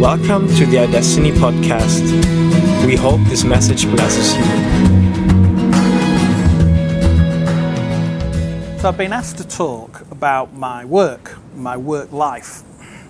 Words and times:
Welcome 0.00 0.48
to 0.56 0.64
the 0.64 0.88
Destiny 0.90 1.30
podcast. 1.30 2.06
We 2.86 2.96
hope 2.96 3.20
this 3.28 3.44
message 3.44 3.84
blesses 3.84 4.34
you. 4.34 4.42
So 8.78 8.88
I've 8.88 8.96
been 8.96 9.12
asked 9.12 9.36
to 9.36 9.46
talk 9.46 10.00
about 10.10 10.54
my 10.54 10.86
work, 10.86 11.36
my 11.54 11.76
work 11.76 12.12
life, 12.12 12.62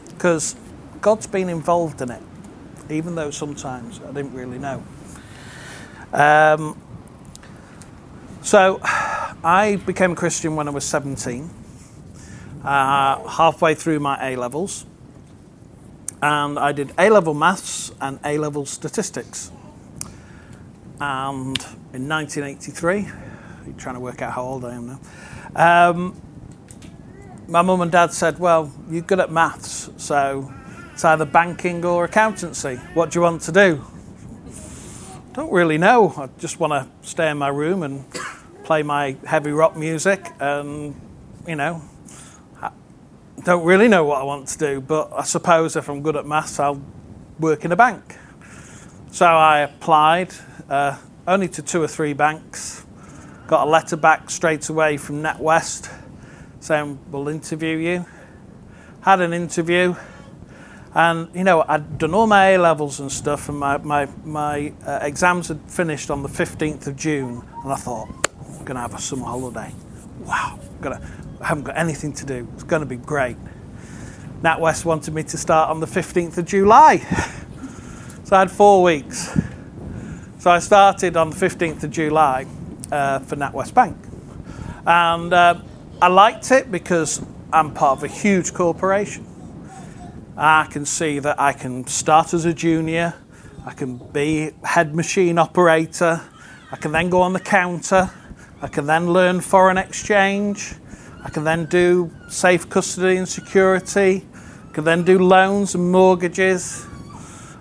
because 0.09 0.57
God's 1.00 1.29
been 1.29 1.48
involved 1.48 2.03
in 2.03 2.11
it, 2.11 2.23
even 2.91 3.14
though 3.14 3.30
sometimes 3.30 4.00
I 4.00 4.11
didn't 4.11 4.34
really 4.34 4.59
know. 4.59 4.82
Um, 6.12 6.77
so 8.43 8.80
I 8.82 9.80
became 9.86 10.11
a 10.11 10.16
Christian 10.16 10.57
when 10.57 10.66
I 10.66 10.72
was 10.72 10.84
17, 10.86 11.48
uh, 12.64 13.29
halfway 13.29 13.77
through 13.77 14.00
my 14.00 14.32
A 14.32 14.34
levels, 14.34 14.86
and 16.23 16.59
I 16.59 16.73
did 16.73 16.93
A 16.99 17.11
level 17.11 17.35
maths 17.35 17.93
and 18.01 18.19
A 18.25 18.39
level 18.39 18.67
statistics. 18.67 19.51
And 21.01 21.59
in 21.95 22.09
1983, 22.09 23.01
you're 23.01 23.75
trying 23.79 23.95
to 23.95 24.01
work 24.01 24.21
out 24.21 24.33
how 24.35 24.43
old 24.43 24.65
I 24.65 24.75
am 24.75 24.87
now. 25.55 25.91
Um, 25.91 26.21
my 27.49 27.63
mum 27.63 27.81
and 27.81 27.91
dad 27.91 28.13
said, 28.13 28.39
Well, 28.39 28.73
you're 28.91 29.03
good 29.03 29.21
at 29.21 29.33
maths, 29.33 29.91
so 29.96 30.53
it's 30.93 31.05
either 31.05 31.25
banking 31.25 31.85
or 31.85 32.05
accountancy. 32.05 32.77
What 32.95 33.11
do 33.11 33.19
you 33.19 33.23
want 33.23 33.43
to 33.43 33.53
do? 33.53 33.84
Don't 35.33 35.53
really 35.53 35.79
know. 35.79 36.12
I 36.17 36.29
just 36.39 36.61
want 36.61 36.73
to 36.73 36.87
stay 37.09 37.31
in 37.31 37.39
my 37.39 37.48
room 37.48 37.83
and 37.83 38.05
play 38.65 38.83
my 38.83 39.17
heavy 39.25 39.53
rock 39.53 39.77
music 39.77 40.33
and, 40.39 40.95
you 41.47 41.57
know, 41.57 41.83
don't 43.44 43.64
really 43.64 43.89
know 43.89 44.05
what 44.05 44.20
I 44.20 44.25
want 44.25 44.48
to 44.48 44.58
do, 44.58 44.80
but 44.80 45.11
I 45.12 45.25
suppose 45.25 45.77
if 45.77 45.89
I'm 45.89 46.03
good 46.03 46.17
at 46.17 46.27
maths, 46.27 46.58
I'll 46.58 46.83
work 47.39 47.65
in 47.65 47.73
a 47.73 47.77
bank. 47.77 48.17
So 49.11 49.27
I 49.27 49.61
applied 49.61 50.33
uh, 50.69 50.97
only 51.27 51.48
to 51.48 51.62
two 51.62 51.83
or 51.83 51.89
three 51.89 52.12
banks 52.12 52.84
Got 53.50 53.67
a 53.67 53.70
letter 53.70 53.97
back 53.97 54.31
straight 54.31 54.69
away 54.69 54.97
from 54.97 55.25
NatWest 55.25 55.92
saying, 56.61 57.00
We'll 57.11 57.27
interview 57.27 57.78
you. 57.78 58.06
Had 59.00 59.20
an 59.20 59.33
interview. 59.33 59.97
And, 60.95 61.34
you 61.34 61.43
know, 61.43 61.65
I'd 61.67 61.98
done 61.98 62.15
all 62.15 62.28
my 62.28 62.50
A 62.50 62.59
levels 62.59 63.00
and 63.00 63.11
stuff, 63.11 63.48
and 63.48 63.59
my, 63.59 63.78
my, 63.78 64.06
my 64.25 64.72
uh, 64.87 65.00
exams 65.03 65.48
had 65.48 65.61
finished 65.69 66.12
on 66.12 66.22
the 66.22 66.28
15th 66.28 66.87
of 66.87 66.95
June. 66.95 67.45
And 67.65 67.72
I 67.72 67.75
thought, 67.75 68.09
I'm 68.39 68.65
going 68.65 68.77
to 68.77 68.83
have 68.83 68.95
a 68.95 69.00
summer 69.00 69.25
holiday. 69.25 69.75
Wow, 70.20 70.61
gonna, 70.81 71.00
I 71.41 71.47
haven't 71.47 71.65
got 71.65 71.79
anything 71.79 72.13
to 72.15 72.27
do. 72.27 72.47
It's 72.55 72.65
going 72.65 72.81
to 72.81 72.87
be 72.87 72.97
great. 72.97 73.37
NatWest 74.43 74.85
wanted 74.85 75.15
me 75.15 75.23
to 75.23 75.39
start 75.39 75.71
on 75.71 75.81
the 75.81 75.87
15th 75.87 76.37
of 76.37 76.45
July. 76.45 76.99
so 78.25 78.37
I 78.37 78.41
had 78.41 78.51
four 78.51 78.83
weeks. 78.83 79.31
So 80.39 80.51
I 80.51 80.59
started 80.59 81.17
on 81.17 81.31
the 81.31 81.37
15th 81.37 81.85
of 81.85 81.91
July 81.91 82.47
uh, 82.93 83.21
for 83.21 83.37
NatWest 83.37 83.73
Bank. 83.73 83.97
And 84.87 85.33
uh, 85.33 85.61
I 86.03 86.09
liked 86.09 86.51
it 86.51 86.71
because 86.71 87.23
I'm 87.53 87.73
part 87.73 87.99
of 87.99 88.05
a 88.05 88.09
huge 88.09 88.53
corporation. 88.53 89.27
I 90.37 90.67
can 90.71 90.85
see 90.85 91.19
that 91.21 91.41
I 91.41 91.53
can 91.53 91.87
start 91.87 92.33
as 92.33 92.45
a 92.45 92.55
junior, 92.55 93.15
I 93.67 93.73
can 93.73 93.97
be 93.97 94.53
head 94.65 94.95
machine 94.95 95.39
operator, 95.39 96.23
I 96.73 96.77
can 96.77 96.93
then 96.93 97.11
go 97.11 97.21
on 97.21 97.35
the 97.35 97.41
counter, 97.41 98.11
I 98.63 98.69
can 98.69 98.87
then 98.87 99.13
learn 99.13 99.41
foreign 99.41 99.77
exchange, 99.77 100.75
I 101.23 101.31
can 101.31 101.45
then 101.45 101.67
do 101.67 102.11
safe 102.29 102.69
custody 102.69 103.17
and 103.17 103.29
security, 103.29 104.27
I 104.69 104.73
can 104.73 104.85
then 104.85 105.05
do 105.05 105.19
loans 105.19 105.75
and 105.75 105.91
mortgages, 105.91 106.87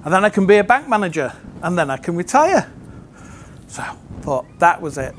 and 0.04 0.14
then 0.14 0.24
I 0.24 0.30
can 0.30 0.46
be 0.46 0.58
a 0.58 0.64
bank 0.64 0.88
manager, 0.88 1.34
and 1.62 1.78
then 1.78 1.90
I 1.90 1.98
can 1.98 2.16
retire. 2.16 2.72
So 3.67 3.82
I 3.83 3.95
thought 4.22 4.45
that 4.60 4.82
was 4.82 4.98
it. 4.98 5.14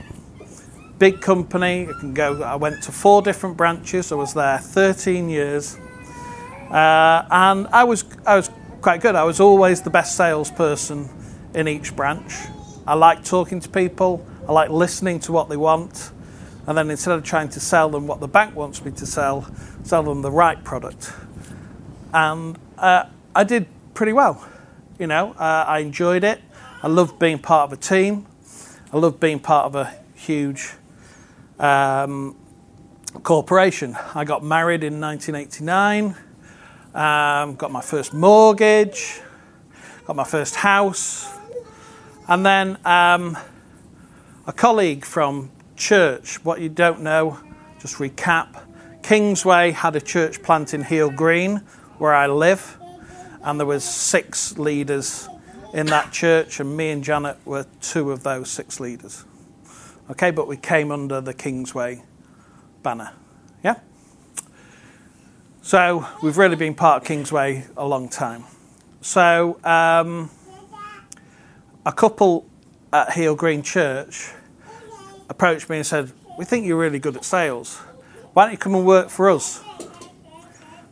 Big 0.99 1.21
company, 1.21 1.89
I 1.89 1.93
can 2.01 2.15
go. 2.15 2.43
I 2.43 2.57
went 2.57 2.83
to 2.85 2.93
four 2.93 3.23
different 3.23 3.57
branches. 3.57 4.13
I 4.13 4.17
was 4.17 4.35
there 4.35 4.59
13 4.59 5.29
years, 5.29 5.77
uh, 6.71 7.27
and 7.31 7.67
I 7.69 7.85
was 7.85 8.05
I 8.27 8.37
was 8.37 8.51
quite 8.81 9.01
good. 9.01 9.15
I 9.15 9.25
was 9.25 9.41
always 9.41 9.83
the 9.83 9.91
best 9.91 10.17
salesperson 10.17 11.09
in 11.55 11.69
each 11.69 11.95
branch. 11.95 12.33
I 12.87 12.95
like 12.95 13.25
talking 13.25 13.61
to 13.61 13.69
people. 13.69 14.27
I 14.49 14.53
like 14.53 14.71
listening 14.71 15.21
to 15.21 15.33
what 15.33 15.49
they 15.49 15.57
want, 15.57 16.11
and 16.71 16.79
then 16.79 16.89
instead 16.89 17.19
of 17.19 17.25
trying 17.25 17.49
to 17.49 17.59
sell 17.59 17.89
them 17.89 18.07
what 18.07 18.21
the 18.21 18.29
bank 18.29 18.55
wants 18.55 18.85
me 18.85 18.93
to 18.93 19.05
sell, 19.05 19.45
sell 19.83 20.05
them 20.05 20.23
the 20.23 20.31
right 20.31 20.63
product. 20.63 21.13
And 22.15 22.57
uh, 22.79 23.07
I 23.35 23.43
did 23.43 23.67
pretty 23.93 24.13
well. 24.13 24.49
You 24.97 25.09
know, 25.09 25.33
uh, 25.33 25.65
I 25.67 25.81
enjoyed 25.81 26.23
it. 26.23 26.41
I 26.81 26.87
loved 26.87 27.19
being 27.19 27.41
part 27.41 27.73
of 27.73 27.77
a 27.77 27.83
team. 27.83 28.25
I 28.93 28.99
loved 28.99 29.19
being 29.19 29.41
part 29.41 29.67
of 29.67 29.75
a 29.75 29.93
huge 30.15 30.71
um, 31.59 32.37
corporation. 33.25 33.97
I 34.15 34.23
got 34.23 34.45
married 34.45 34.85
in 34.85 35.01
1989, 35.01 36.15
um, 36.95 37.57
got 37.57 37.73
my 37.73 37.81
first 37.81 38.15
mortgage, 38.15 39.21
got 40.07 40.15
my 40.15 40.23
first 40.23 40.55
house, 40.55 41.37
and 42.29 42.47
then 42.47 42.79
um, 42.85 43.37
a 44.47 44.53
colleague 44.53 45.05
from 45.05 45.51
church, 45.81 46.45
what 46.45 46.61
you 46.61 46.69
don't 46.69 47.01
know, 47.01 47.41
just 47.81 47.97
recap. 47.97 48.63
Kingsway 49.03 49.73
had 49.73 49.97
a 49.97 50.01
church 50.01 50.43
plant 50.43 50.75
in 50.75 50.85
Heald 50.85 51.17
Green, 51.17 51.57
where 51.99 52.15
I 52.15 52.27
live, 52.27 52.79
and 53.43 53.59
there 53.59 53.67
was 53.67 53.83
six 53.83 54.59
leaders 54.59 55.27
in 55.73 55.87
that 55.87 56.13
church, 56.13 56.61
and 56.61 56.77
me 56.77 56.91
and 56.91 57.03
Janet 57.03 57.39
were 57.47 57.67
two 57.81 58.13
of 58.13 58.23
those 58.23 58.51
six 58.51 58.79
leaders. 58.79 59.25
Okay, 60.11 60.31
but 60.31 60.47
we 60.47 60.57
came 60.57 60.93
under 60.93 61.21
the 61.21 61.33
Kingsway 61.33 62.03
banner. 62.83 63.13
Yeah? 63.65 63.77
So 65.63 66.07
we've 66.23 66.37
really 66.37 66.57
been 66.57 66.75
part 66.75 67.03
of 67.03 67.09
Kingsway 67.09 67.65
a 67.77 67.87
long 67.87 68.09
time. 68.09 68.45
So 69.01 69.59
um, 69.65 70.29
a 71.87 71.93
couple 71.93 72.47
at 72.93 73.13
Heald 73.13 73.39
Green 73.39 73.63
Church 73.63 74.33
approached 75.41 75.71
me 75.71 75.79
and 75.79 75.87
said, 75.87 76.13
We 76.37 76.45
think 76.45 76.67
you're 76.67 76.77
really 76.77 76.99
good 76.99 77.17
at 77.17 77.25
sales. 77.25 77.79
Why 78.35 78.45
don't 78.45 78.53
you 78.53 78.59
come 78.59 78.75
and 78.75 78.85
work 78.85 79.09
for 79.09 79.31
us? 79.31 79.63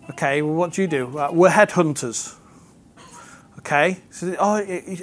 Okay, 0.08 0.40
well, 0.40 0.54
what 0.54 0.72
do 0.72 0.80
you 0.80 0.88
do? 0.88 1.04
we're 1.32 1.50
headhunters. 1.50 2.34
Okay, 3.58 3.98
so, 4.08 4.34
oh, 4.38 4.56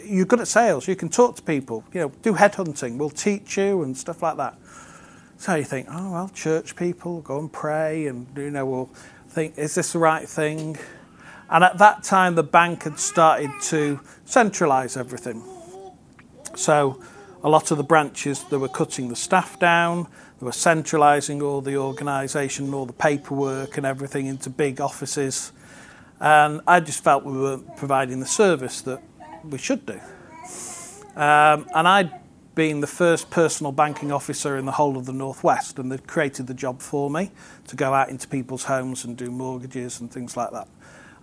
you're 0.04 0.26
good 0.26 0.40
at 0.40 0.48
sales. 0.48 0.88
You 0.88 0.96
can 0.96 1.10
talk 1.10 1.36
to 1.36 1.44
people. 1.44 1.84
You 1.94 2.02
know, 2.02 2.10
do 2.24 2.34
headhunting. 2.34 2.98
We'll 2.98 3.12
teach 3.12 3.56
you 3.56 3.84
and 3.84 3.96
stuff 3.96 4.24
like 4.24 4.38
that. 4.38 4.58
So 5.38 5.54
you 5.54 5.64
think, 5.64 5.90
oh 5.92 6.14
well, 6.14 6.30
church 6.30 6.76
people 6.76 7.22
go 7.22 7.38
and 7.38 7.54
pray, 7.54 8.08
and 8.08 8.26
you 8.36 8.50
know, 8.50 8.66
we'll 8.66 8.90
think, 9.28 9.60
is 9.60 9.76
this 9.76 9.94
the 9.94 10.00
right 10.00 10.28
thing? 10.28 10.76
And 11.52 11.64
at 11.64 11.78
that 11.78 12.02
time, 12.02 12.34
the 12.34 12.42
bank 12.42 12.82
had 12.82 12.98
started 12.98 13.52
to 13.66 14.00
centralise 14.26 14.98
everything. 14.98 15.44
So 16.56 17.00
a 17.46 17.50
lot 17.50 17.72
of 17.72 17.78
the 17.78 17.84
branches, 17.84 18.44
they 18.44 18.58
were 18.58 18.68
cutting 18.68 19.08
the 19.08 19.16
staff 19.16 19.58
down. 19.60 20.08
They 20.40 20.46
were 20.46 20.52
centralising 20.52 21.42
all 21.42 21.62
the 21.62 21.78
organisation, 21.78 22.74
all 22.74 22.86
the 22.86 22.94
paperwork, 22.94 23.78
and 23.78 23.86
everything 23.86 24.26
into 24.26 24.50
big 24.50 24.82
offices 24.82 25.54
and 26.20 26.62
I 26.66 26.80
just 26.80 27.04
felt 27.04 27.24
we 27.24 27.34
weren't 27.34 27.76
providing 27.76 28.20
the 28.20 28.26
service 28.26 28.82
that 28.82 29.02
we 29.44 29.58
should 29.58 29.86
do. 29.86 30.00
Um, 31.16 31.68
and 31.74 31.88
I'd 31.88 32.12
been 32.56 32.80
the 32.80 32.88
first 32.88 33.30
personal 33.30 33.72
banking 33.72 34.12
officer 34.12 34.58
in 34.58 34.66
the 34.66 34.72
whole 34.72 34.98
of 34.98 35.06
the 35.06 35.14
Northwest, 35.14 35.78
and 35.78 35.92
they'd 35.92 36.08
created 36.08 36.48
the 36.48 36.54
job 36.54 36.82
for 36.82 37.10
me 37.10 37.32
to 37.68 37.76
go 37.76 37.94
out 37.94 38.10
into 38.10 38.28
people's 38.28 38.64
homes 38.64 39.04
and 39.04 39.18
do 39.18 39.30
mortgages 39.30 40.00
and 40.00 40.12
things 40.12 40.38
like 40.38 40.52
that. 40.52 40.68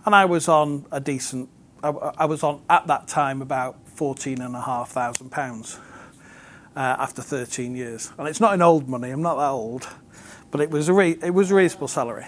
And 0.05 0.15
I 0.15 0.25
was 0.25 0.47
on 0.47 0.85
a 0.91 0.99
decent, 0.99 1.49
I, 1.83 1.89
I 1.89 2.25
was 2.25 2.43
on 2.43 2.61
at 2.69 2.87
that 2.87 3.07
time 3.07 3.41
about 3.41 3.77
fourteen 3.87 4.41
and 4.41 4.55
a 4.55 4.61
half 4.61 4.91
thousand 4.91 5.31
pounds 5.31 5.79
after 6.75 7.21
13 7.21 7.75
years. 7.75 8.11
And 8.17 8.27
it's 8.27 8.39
not 8.39 8.53
in 8.53 8.61
old 8.61 8.87
money, 8.87 9.11
I'm 9.11 9.21
not 9.21 9.35
that 9.35 9.49
old, 9.49 9.87
but 10.51 10.61
it 10.61 10.69
was 10.69 10.89
a, 10.89 10.93
re- 10.93 11.17
it 11.21 11.33
was 11.33 11.51
a 11.51 11.55
reasonable 11.55 11.87
salary. 11.87 12.25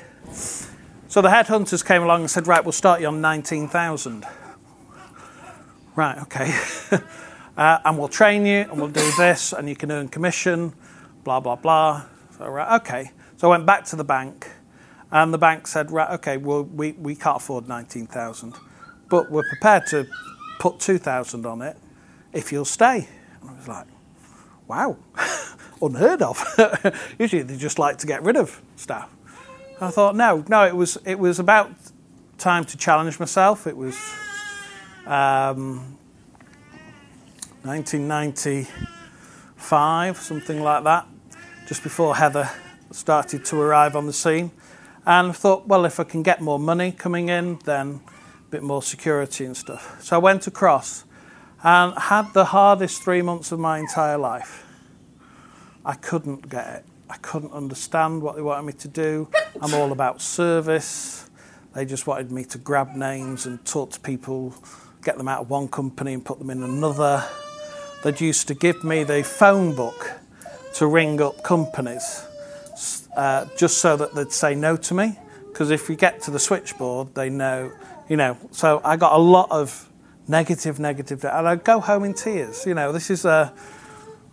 So 1.08 1.22
the 1.22 1.30
headhunters 1.30 1.86
came 1.86 2.04
along 2.04 2.22
and 2.22 2.30
said, 2.30 2.48
Right, 2.48 2.64
we'll 2.64 2.72
start 2.72 3.00
you 3.02 3.08
on 3.08 3.22
19,000. 3.22 4.26
Right, 5.96 6.18
okay. 6.24 6.54
uh, 7.58 7.80
and 7.86 7.98
we'll 7.98 8.10
train 8.10 8.46
you 8.46 8.62
and 8.70 8.78
we'll 8.78 8.90
do 8.90 9.12
this 9.18 9.54
and 9.54 9.70
you 9.70 9.76
can 9.76 9.92
earn 9.92 10.10
commission, 10.10 10.74
blah, 11.24 11.40
blah, 11.40 11.56
blah. 11.56 12.04
So, 12.38 12.48
right, 12.48 12.76
okay. 12.82 13.12
So 13.38 13.48
I 13.48 13.52
went 13.52 13.66
back 13.66 13.86
to 13.86 13.96
the 13.96 14.04
bank 14.04 14.52
and 15.12 15.34
the 15.34 15.38
bank 15.38 15.68
said, 15.68 15.92
Right, 15.92 16.10
okay, 16.16 16.38
well, 16.38 16.64
we, 16.64 16.92
we 16.94 17.16
can't 17.16 17.38
afford 17.38 17.70
19,000, 17.70 18.54
but 19.10 19.32
we're 19.32 19.48
prepared 19.48 19.88
to 19.88 20.06
put 20.60 20.80
2,000 20.80 21.46
on 21.46 21.62
it 21.62 21.78
if 22.34 22.52
you'll 22.52 22.66
stay. 22.66 23.08
And 23.42 23.52
I 23.52 23.54
was 23.54 23.68
like, 23.68 23.88
Wow, 24.68 24.98
unheard 25.82 26.22
of. 26.22 26.44
Usually 27.20 27.44
they 27.44 27.58
just 27.58 27.80
like 27.80 27.98
to 28.00 28.08
get 28.08 28.24
rid 28.24 28.36
of 28.36 28.62
staff. 28.76 29.10
I 29.80 29.92
thought, 29.92 30.16
no, 30.16 30.44
no, 30.48 30.66
it 30.66 30.76
was 30.76 30.98
it 31.06 31.20
was 31.20 31.40
about 31.40 31.72
time 32.38 32.66
to 32.66 32.78
challenge 32.78 33.20
myself. 33.20 33.68
It 33.68 33.78
was 33.78 33.98
Um, 35.06 35.98
1995, 37.64 40.18
something 40.18 40.62
like 40.62 40.84
that, 40.84 41.08
just 41.68 41.84
before 41.84 42.16
Heather 42.16 42.50
started 42.92 43.46
to 43.46 43.60
arrive 43.60 43.96
on 43.96 44.08
the 44.08 44.14
scene. 44.14 44.52
And 45.06 45.30
I 45.30 45.34
thought, 45.34 45.68
well, 45.68 45.86
if 45.86 46.00
I 46.00 46.04
can 46.04 46.24
get 46.24 46.42
more 46.42 46.58
money 46.60 46.92
coming 46.92 47.30
in, 47.30 47.60
then 47.66 48.02
a 48.48 48.50
bit 48.50 48.64
more 48.64 48.82
security 48.82 49.46
and 49.46 49.56
stuff. 49.56 50.02
So 50.02 50.16
I 50.16 50.20
went 50.20 50.48
across 50.48 51.06
and 51.66 51.98
had 51.98 52.32
the 52.34 52.46
hardest 52.46 53.02
three 53.02 53.24
months 53.24 53.52
of 53.52 53.60
my 53.60 53.80
entire 53.80 54.20
life. 54.20 54.64
I 55.84 55.96
couldn't 55.96 56.48
get 56.48 56.68
it. 56.68 56.86
I 57.10 57.18
couldn't 57.18 57.54
understand 57.54 58.22
what 58.22 58.36
they 58.36 58.44
wanted 58.44 58.68
me 58.68 58.74
to 58.74 58.88
do. 58.88 59.28
I'm 59.60 59.74
all 59.74 59.92
about 59.92 60.22
service. 60.22 61.28
They 61.74 61.84
just 61.84 62.06
wanted 62.06 62.32
me 62.32 62.44
to 62.46 62.60
grab 62.60 62.96
names 62.96 63.48
and 63.48 63.66
talk 63.66 63.90
to 63.94 64.00
people, 64.00 64.54
get 65.04 65.18
them 65.18 65.28
out 65.28 65.42
of 65.42 65.50
one 65.50 65.68
company 65.68 66.14
and 66.14 66.24
put 66.24 66.38
them 66.38 66.52
in 66.52 66.62
another. 66.62 67.24
They'd 68.04 68.22
used 68.22 68.48
to 68.50 68.54
give 68.54 68.84
me 68.84 69.04
the 69.04 69.24
phone 69.24 69.74
book 69.74 70.12
to 70.76 70.86
ring 70.86 71.20
up 71.20 71.44
companies 71.44 72.28
uh, 73.18 73.48
just 73.58 73.80
so 73.80 73.98
that 73.98 74.14
they'd 74.14 74.32
say 74.32 74.54
no 74.54 74.78
to 74.78 74.94
me. 74.94 75.18
Because 75.48 75.72
if 75.72 75.90
you 75.90 75.96
get 75.96 76.22
to 76.24 76.32
the 76.32 76.40
switchboard, 76.40 77.16
they 77.16 77.32
know, 77.32 77.72
you 78.08 78.18
know. 78.18 78.38
So 78.52 78.82
I 78.86 78.98
got 78.98 79.14
a 79.14 79.18
lot 79.18 79.50
of 79.50 79.90
negative, 80.28 80.80
negative, 80.80 81.24
and 81.24 81.48
I'd 81.48 81.64
go 81.64 81.80
home 81.80 82.04
in 82.04 82.14
tears. 82.14 82.66
You 82.66 82.74
know, 82.74 82.92
this 82.92 83.10
is 83.10 83.26
a, 83.26 83.54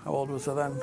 how 0.05 0.12
old 0.12 0.31
was 0.31 0.49
I 0.49 0.55
then? 0.55 0.81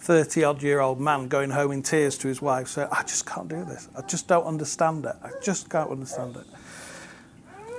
30 0.00 0.44
odd 0.44 0.62
year 0.62 0.80
old 0.80 1.00
man 1.00 1.28
going 1.28 1.50
home 1.50 1.72
in 1.72 1.82
tears 1.82 2.16
to 2.18 2.28
his 2.28 2.40
wife 2.40 2.68
saying, 2.68 2.88
I 2.90 3.02
just 3.02 3.26
can't 3.26 3.48
do 3.48 3.64
this. 3.64 3.88
I 3.96 4.02
just 4.02 4.26
don't 4.26 4.44
understand 4.44 5.04
it. 5.04 5.14
I 5.22 5.30
just 5.42 5.68
can't 5.68 5.90
understand 5.90 6.36
it. 6.36 6.46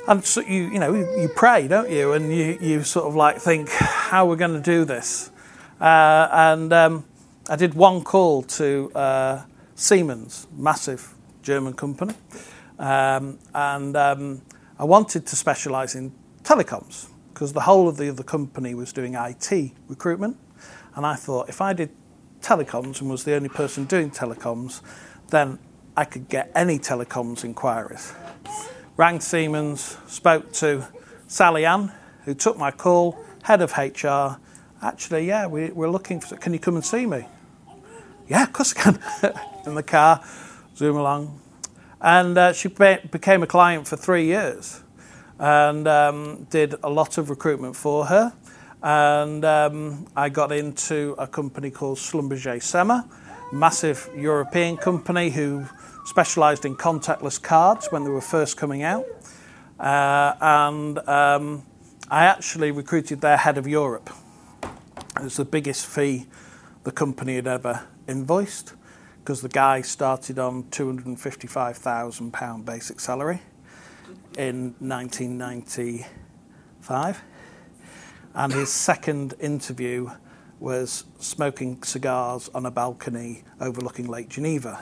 And 0.08 0.24
so 0.24 0.42
you, 0.42 0.70
you 0.72 0.80
know, 0.80 0.94
you, 0.94 1.30
pray, 1.36 1.68
don't 1.68 1.90
you? 1.90 2.14
And 2.14 2.34
you, 2.34 2.58
you 2.62 2.84
sort 2.84 3.08
of 3.08 3.16
like 3.16 3.38
think, 3.38 3.70
how 3.70 4.26
are 4.26 4.30
we 4.30 4.36
going 4.36 4.54
to 4.54 4.62
do 4.62 4.86
this? 4.86 5.32
Uh, 5.80 6.28
and 6.32 6.74
um, 6.74 7.06
I 7.50 7.56
did 7.56 7.74
one 7.74 8.04
call 8.04 8.44
to 8.44 8.92
uh, 8.94 9.44
Siemens, 9.76 10.48
massive 10.56 11.14
German 11.42 11.74
company. 11.74 12.14
Um, 12.78 13.38
and 13.54 13.96
um, 13.96 14.42
I 14.82 14.84
wanted 14.84 15.28
to 15.28 15.36
specialise 15.36 15.94
in 15.94 16.12
telecoms 16.42 17.06
because 17.32 17.54
the 17.54 17.62
whole 17.62 17.88
of 17.88 17.98
the 17.98 18.10
other 18.10 18.24
company 18.24 18.74
was 18.74 18.92
doing 18.92 19.14
IT 19.14 19.74
recruitment. 19.88 20.38
And 20.96 21.06
I 21.06 21.14
thought 21.14 21.50
if 21.50 21.62
I 21.62 21.74
did 21.74 21.92
telecoms 22.42 23.00
and 23.00 23.08
was 23.08 23.24
the 23.24 23.36
only 23.36 23.48
person 23.48 23.86
doing 23.86 24.10
telecoms, 24.10 24.82
then 25.30 25.60
I 25.96 26.04
could 26.04 26.30
get 26.30 26.52
any 26.56 26.80
telecoms 26.80 27.44
inquiries. 27.44 28.12
Rang 28.98 29.20
Siemens, 29.20 29.98
spoke 30.08 30.52
to 30.54 30.88
Sally 31.28 31.64
Ann, 31.64 31.92
who 32.26 32.34
took 32.34 32.58
my 32.58 32.72
call, 32.72 33.24
head 33.44 33.62
of 33.62 33.78
HR. 33.78 34.40
Actually, 34.82 35.28
yeah, 35.28 35.46
we, 35.46 35.70
we're 35.70 35.92
looking 35.92 36.20
for, 36.20 36.38
can 36.38 36.54
you 36.54 36.60
come 36.60 36.74
and 36.74 36.84
see 36.84 37.06
me? 37.06 37.28
Yeah, 38.28 38.46
of 38.46 38.54
course 38.54 38.76
I 38.76 38.82
can. 38.82 39.00
In 39.68 39.76
the 39.76 39.84
car, 39.84 40.26
zoom 40.76 40.98
along. 40.98 41.40
And 42.02 42.38
uh, 42.38 42.54
she 42.54 42.68
be- 42.68 43.00
became 43.12 43.44
a 43.44 43.48
client 43.48 43.88
for 43.88 43.96
three 43.96 44.26
years 44.26 44.82
and 45.40 45.88
um, 45.88 46.48
did 46.50 46.76
a 46.84 46.90
lot 46.90 47.18
of 47.18 47.30
recruitment 47.30 47.76
for 47.76 48.06
her 48.06 48.34
and 48.84 49.46
um, 49.46 50.08
I 50.16 50.30
got 50.30 50.52
into 50.52 51.16
a 51.20 51.28
company 51.28 51.70
called 51.70 51.98
Schlumberger 52.00 52.62
Sema, 52.62 53.08
massive 53.52 54.10
European 54.16 54.78
company 54.78 55.30
who 55.30 55.66
specialised 56.06 56.66
in 56.66 56.76
contactless 56.76 57.42
cards 57.42 57.92
when 57.92 58.04
they 58.04 58.10
were 58.10 58.22
first 58.22 58.58
coming 58.58 58.82
out. 58.82 59.06
Uh, 59.80 60.34
and 60.42 60.98
um, 61.08 61.64
I 62.10 62.26
actually 62.26 62.72
recruited 62.72 63.22
their 63.22 63.38
head 63.38 63.58
of 63.58 63.68
Europe. 63.68 64.10
It 65.18 65.24
was 65.24 65.38
the 65.38 65.46
biggest 65.46 65.86
fee 65.86 66.26
the 66.84 66.92
company 66.92 67.36
had 67.36 67.48
ever 67.48 67.84
invoiced 68.08 68.74
because 69.24 69.42
the 69.42 69.50
guy 69.50 69.82
started 69.82 70.40
on 70.40 70.64
£255,000 70.66 72.66
basic 72.66 73.00
salary 73.00 73.42
in 74.38 74.76
1995 74.80 77.22
and 78.34 78.54
his 78.54 78.72
second 78.72 79.34
interview 79.40 80.10
was 80.60 81.06
smoking 81.20 81.84
cigars 81.84 82.50
on 82.54 82.66
a 82.66 82.72
balcony 82.72 83.44
overlooking 83.60 84.08
Lake 84.08 84.30
Geneva. 84.30 84.82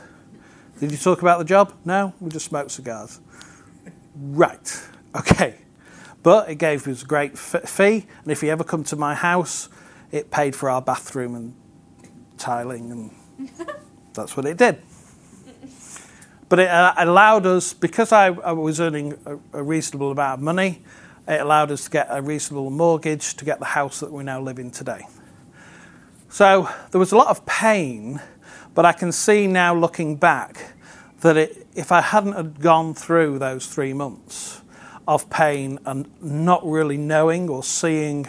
Did 0.79 0.91
you 0.91 0.97
talk 0.97 1.21
about 1.21 1.39
the 1.39 1.45
job? 1.45 1.73
No, 1.83 2.13
we 2.21 2.29
just 2.29 2.45
smoked 2.45 2.71
cigars. 2.71 3.19
Right, 4.15 4.81
okay. 5.15 5.55
But 6.23 6.49
it 6.49 6.55
gave 6.55 6.87
us 6.87 7.03
a 7.03 7.05
great 7.05 7.37
fee, 7.37 8.07
and 8.23 8.31
if 8.31 8.41
you 8.43 8.49
ever 8.49 8.63
come 8.63 8.85
to 8.85 8.95
my 8.95 9.13
house, 9.15 9.67
it 10.11 10.31
paid 10.31 10.55
for 10.55 10.69
our 10.69 10.81
bathroom 10.81 11.35
and 11.35 11.53
tiling, 12.37 12.91
and 12.91 13.11
that's 14.13 14.35
what 14.35 14.45
it 14.45 14.57
did. 14.57 14.81
But 16.49 16.59
it 16.59 16.69
uh, 16.69 16.93
allowed 16.97 17.45
us, 17.45 17.73
because 17.73 18.11
I, 18.11 18.27
I 18.27 18.53
was 18.53 18.79
earning 18.79 19.17
a, 19.25 19.59
a 19.59 19.63
reasonable 19.63 20.11
amount 20.11 20.39
of 20.39 20.43
money, 20.43 20.81
it 21.27 21.41
allowed 21.41 21.69
us 21.69 21.83
to 21.83 21.89
get 21.91 22.07
a 22.09 22.23
reasonable 22.23 22.71
mortgage 22.71 23.35
to 23.35 23.45
get 23.45 23.59
the 23.59 23.65
house 23.65 23.99
that 23.99 24.11
we 24.11 24.23
now 24.23 24.41
live 24.41 24.57
in 24.57 24.71
today. 24.71 25.01
So 26.27 26.67
there 26.89 26.99
was 26.99 27.11
a 27.11 27.17
lot 27.17 27.27
of 27.27 27.45
pain, 27.45 28.19
but 28.73 28.83
I 28.83 28.93
can 28.93 29.11
see 29.11 29.45
now 29.45 29.75
looking 29.75 30.15
back 30.15 30.73
that 31.21 31.37
it, 31.37 31.67
if 31.75 31.91
I 31.91 32.01
hadn't 32.01 32.33
have 32.33 32.59
gone 32.59 32.95
through 32.95 33.37
those 33.39 33.67
three 33.67 33.93
months 33.93 34.61
of 35.07 35.29
pain 35.29 35.77
and 35.85 36.09
not 36.21 36.65
really 36.65 36.97
knowing 36.97 37.49
or 37.49 37.63
seeing 37.63 38.27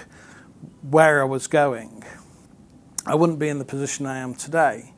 where 0.82 1.22
I 1.22 1.24
was 1.24 1.46
going, 1.46 2.04
I 3.06 3.14
wouldn't 3.14 3.38
be 3.38 3.48
in 3.48 3.58
the 3.58 3.64
position 3.64 4.06
I 4.06 4.18
am 4.18 4.34
today. 4.34 4.92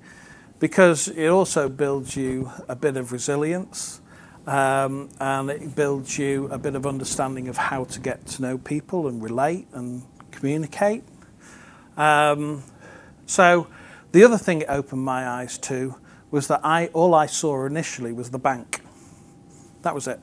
Because 0.62 1.08
it 1.08 1.26
also 1.26 1.68
builds 1.68 2.16
you 2.16 2.52
a 2.68 2.76
bit 2.76 2.96
of 2.96 3.10
resilience 3.10 4.00
um, 4.46 5.08
and 5.18 5.50
it 5.50 5.74
builds 5.74 6.16
you 6.16 6.46
a 6.52 6.56
bit 6.56 6.76
of 6.76 6.86
understanding 6.86 7.48
of 7.48 7.56
how 7.56 7.82
to 7.82 7.98
get 7.98 8.24
to 8.26 8.42
know 8.42 8.58
people 8.58 9.08
and 9.08 9.20
relate 9.20 9.66
and 9.72 10.04
communicate. 10.30 11.02
Um, 11.96 12.62
so 13.26 13.66
the 14.12 14.22
other 14.22 14.38
thing 14.38 14.60
it 14.60 14.68
opened 14.68 15.02
my 15.02 15.28
eyes 15.28 15.58
to 15.58 15.96
was 16.30 16.46
that 16.46 16.60
I 16.62 16.86
all 16.92 17.12
I 17.12 17.26
saw 17.26 17.66
initially 17.66 18.12
was 18.12 18.30
the 18.30 18.38
bank. 18.38 18.82
That 19.82 19.96
was 19.96 20.06
it, 20.06 20.20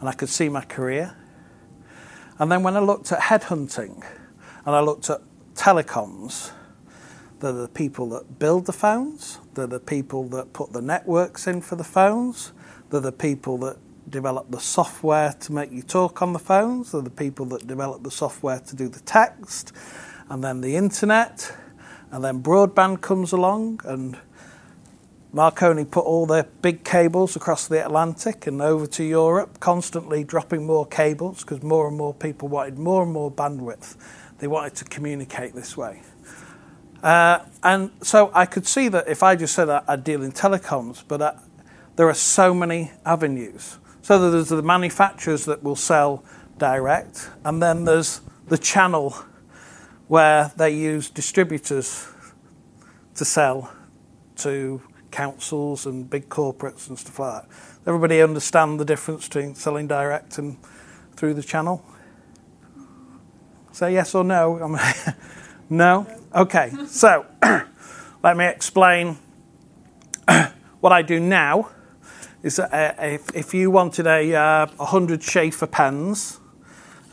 and 0.00 0.08
I 0.08 0.12
could 0.12 0.30
see 0.30 0.48
my 0.48 0.62
career. 0.62 1.14
And 2.38 2.50
then 2.50 2.62
when 2.62 2.74
I 2.74 2.80
looked 2.80 3.12
at 3.12 3.20
headhunting, 3.20 4.02
and 4.64 4.74
I 4.74 4.80
looked 4.80 5.10
at 5.10 5.20
telecoms, 5.54 6.52
they're 7.40 7.52
the 7.52 7.68
people 7.68 8.08
that 8.10 8.38
build 8.38 8.66
the 8.66 8.72
phones, 8.72 9.40
they're 9.54 9.66
the 9.66 9.80
people 9.80 10.28
that 10.28 10.52
put 10.52 10.72
the 10.72 10.82
networks 10.82 11.46
in 11.46 11.60
for 11.60 11.76
the 11.76 11.84
phones, 11.84 12.52
they're 12.90 13.00
the 13.00 13.12
people 13.12 13.58
that 13.58 13.78
develop 14.10 14.50
the 14.50 14.60
software 14.60 15.32
to 15.40 15.52
make 15.52 15.72
you 15.72 15.82
talk 15.82 16.22
on 16.22 16.32
the 16.32 16.38
phones. 16.38 16.92
They're 16.92 17.00
the 17.00 17.10
people 17.10 17.46
that 17.46 17.66
develop 17.66 18.02
the 18.02 18.10
software 18.10 18.60
to 18.60 18.76
do 18.76 18.88
the 18.88 19.00
text, 19.00 19.72
and 20.28 20.42
then 20.42 20.60
the 20.60 20.76
internet, 20.76 21.54
and 22.10 22.24
then 22.24 22.42
broadband 22.42 23.00
comes 23.00 23.32
along, 23.32 23.80
and 23.84 24.18
Marconi 25.32 25.84
put 25.84 26.04
all 26.04 26.24
their 26.24 26.44
big 26.62 26.84
cables 26.84 27.36
across 27.36 27.68
the 27.68 27.84
Atlantic 27.84 28.46
and 28.46 28.62
over 28.62 28.86
to 28.86 29.04
Europe, 29.04 29.60
constantly 29.60 30.24
dropping 30.24 30.64
more 30.64 30.86
cables 30.86 31.42
because 31.42 31.62
more 31.62 31.88
and 31.88 31.96
more 31.96 32.14
people 32.14 32.48
wanted 32.48 32.78
more 32.78 33.02
and 33.02 33.12
more 33.12 33.30
bandwidth. 33.30 33.96
They 34.38 34.46
wanted 34.46 34.76
to 34.76 34.84
communicate 34.84 35.54
this 35.54 35.76
way. 35.76 36.02
Uh, 37.06 37.44
and 37.62 37.92
so 38.02 38.32
I 38.34 38.46
could 38.46 38.66
see 38.66 38.88
that 38.88 39.06
if 39.06 39.22
I 39.22 39.36
just 39.36 39.54
said 39.54 39.68
I, 39.68 39.80
I 39.86 39.94
deal 39.94 40.24
in 40.24 40.32
telecoms, 40.32 41.04
but 41.06 41.22
I, 41.22 41.38
there 41.94 42.08
are 42.08 42.14
so 42.14 42.52
many 42.52 42.90
avenues. 43.04 43.78
So 44.02 44.28
there's 44.28 44.48
the 44.48 44.60
manufacturers 44.60 45.44
that 45.44 45.62
will 45.62 45.76
sell 45.76 46.24
direct, 46.58 47.30
and 47.44 47.62
then 47.62 47.84
there's 47.84 48.22
the 48.48 48.58
channel 48.58 49.16
where 50.08 50.50
they 50.56 50.70
use 50.70 51.08
distributors 51.08 52.08
to 53.14 53.24
sell 53.24 53.72
to 54.38 54.82
councils 55.12 55.86
and 55.86 56.10
big 56.10 56.28
corporates 56.28 56.88
and 56.88 56.98
stuff 56.98 57.20
like 57.20 57.42
that. 57.42 57.56
Everybody 57.86 58.20
understand 58.20 58.80
the 58.80 58.84
difference 58.84 59.28
between 59.28 59.54
selling 59.54 59.86
direct 59.86 60.38
and 60.38 60.58
through 61.14 61.34
the 61.34 61.42
channel? 61.44 61.84
Say 63.70 63.92
yes 63.92 64.12
or 64.12 64.24
no. 64.24 64.76
no? 65.68 66.06
Okay, 66.34 66.72
so 66.86 67.26
let 68.22 68.36
me 68.36 68.46
explain 68.46 69.18
what 70.80 70.92
I 70.92 71.02
do 71.02 71.20
now 71.20 71.70
is 72.42 72.56
that 72.56 72.72
uh, 72.72 73.02
if, 73.02 73.34
if 73.34 73.54
you 73.54 73.70
wanted 73.70 74.06
a 74.06 74.34
uh, 74.34 74.66
100 74.76 75.20
Sheaffer 75.20 75.70
pens, 75.70 76.38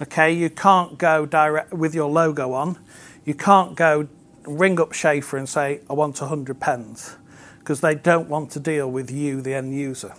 okay, 0.02 0.32
you 0.32 0.50
can't 0.50 0.98
go 0.98 1.26
direct 1.26 1.74
with 1.74 1.96
your 1.96 2.10
logo 2.10 2.54
on. 2.54 2.78
You 3.26 3.34
can't 3.34 3.76
go 3.76 4.08
ring 4.46 4.80
up 4.80 4.92
Sheaffer 4.92 5.38
and 5.38 5.48
say, 5.48 5.82
I 5.90 5.94
want 5.94 6.20
100 6.20 6.60
pens, 6.60 7.16
because 7.60 7.82
they 7.82 7.96
don't 7.96 8.30
want 8.30 8.52
to 8.52 8.60
deal 8.60 8.92
with 8.92 9.10
you, 9.10 9.42
the 9.42 9.54
end 9.54 9.76
user. 9.76 10.14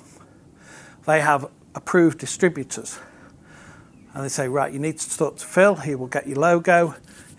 They 1.06 1.20
have 1.20 1.50
approved 1.74 2.18
distributors. 2.18 2.98
And 4.14 4.24
they 4.24 4.28
say, 4.28 4.48
right, 4.48 4.72
you 4.72 4.78
need 4.78 4.98
to 4.98 5.10
start 5.10 5.38
to 5.38 5.46
Phil. 5.46 5.74
He 5.76 5.94
will 5.94 6.06
get 6.06 6.26
your 6.26 6.38
logo. 6.38 6.94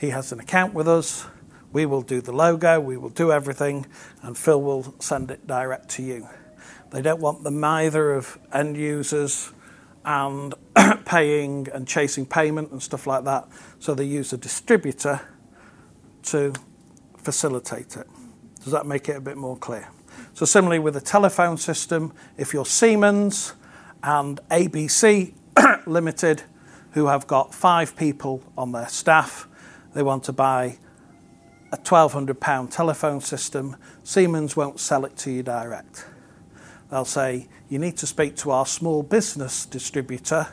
He 0.05 0.12
has 0.12 0.31
an 0.31 0.39
account 0.39 0.75
with 0.75 0.88
us. 0.88 1.25
We 1.74 1.88
will 1.88 2.03
do 2.03 2.21
the 2.21 2.31
logo. 2.31 2.79
We 2.79 2.95
will 2.95 3.09
do 3.09 3.31
everything. 3.31 3.88
And 4.21 4.38
Phil 4.38 4.62
will 4.62 4.93
send 5.00 5.31
it 5.31 5.47
direct 5.47 5.89
to 5.95 6.03
you. 6.03 6.29
They 6.91 7.01
don't 7.01 7.19
want 7.19 7.43
the 7.43 7.51
either 7.65 8.13
of 8.13 8.38
end 8.53 8.77
users 8.77 9.51
and 10.05 10.53
paying 11.05 11.69
and 11.74 11.88
chasing 11.88 12.27
payment 12.27 12.69
and 12.69 12.83
stuff 12.83 13.07
like 13.07 13.24
that. 13.24 13.47
So 13.79 13.95
they 13.95 14.03
use 14.03 14.31
a 14.31 14.38
distributor 14.38 15.21
to 16.25 16.53
facilitate 17.17 17.97
it. 17.97 18.07
Does 18.63 18.74
that 18.74 18.85
make 18.85 19.09
it 19.09 19.15
a 19.15 19.21
bit 19.21 19.38
more 19.38 19.57
clear? 19.57 19.88
So, 20.35 20.45
similarly 20.45 20.77
with 20.77 20.95
a 20.95 21.01
telephone 21.01 21.57
system, 21.57 22.13
if 22.38 22.53
you're 22.53 22.67
Siemens 22.67 23.53
and 24.03 24.39
ABC 24.51 25.33
Limited, 25.88 26.43
who 26.91 27.07
have 27.07 27.25
got 27.25 27.55
five 27.55 27.95
people 27.95 28.43
on 28.55 28.71
their 28.71 28.88
staff, 28.88 29.47
they 29.95 30.03
want 30.03 30.25
to 30.25 30.33
buy 30.33 30.77
a 31.71 31.77
£1,200 31.77 32.69
telephone 32.69 33.21
system, 33.21 33.77
Siemens 34.03 34.55
won't 34.55 34.79
sell 34.79 35.05
it 35.05 35.15
to 35.17 35.31
you 35.31 35.41
direct. 35.41 36.05
They'll 36.91 37.05
say, 37.05 37.47
you 37.69 37.79
need 37.79 37.97
to 37.97 38.05
speak 38.05 38.35
to 38.37 38.51
our 38.51 38.65
small 38.65 39.03
business 39.03 39.65
distributor, 39.65 40.49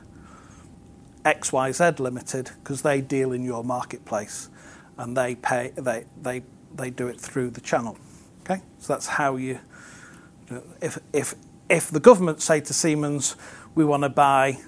XYZ 1.25 1.99
Limited, 1.99 2.53
because 2.63 2.83
they 2.83 3.01
deal 3.01 3.33
in 3.33 3.45
your 3.45 3.63
marketplace 3.65 4.49
and 4.97 5.17
they 5.17 5.35
pay 5.35 5.73
they, 5.77 6.05
they, 6.21 6.43
they 6.75 6.91
do 6.91 7.09
it 7.09 7.21
through 7.21 7.51
the 7.51 7.61
channel. 7.61 7.99
Okay? 8.43 8.63
So 8.79 8.93
that's 8.93 9.07
how 9.07 9.37
you 9.37 9.59
if 10.81 10.99
if 11.13 11.35
if 11.69 11.91
the 11.91 12.01
government 12.01 12.43
say 12.43 12.61
to 12.61 12.75
Siemens, 12.75 13.37
we 13.75 13.85
want 13.85 14.03
to 14.03 14.09
buy 14.09 14.59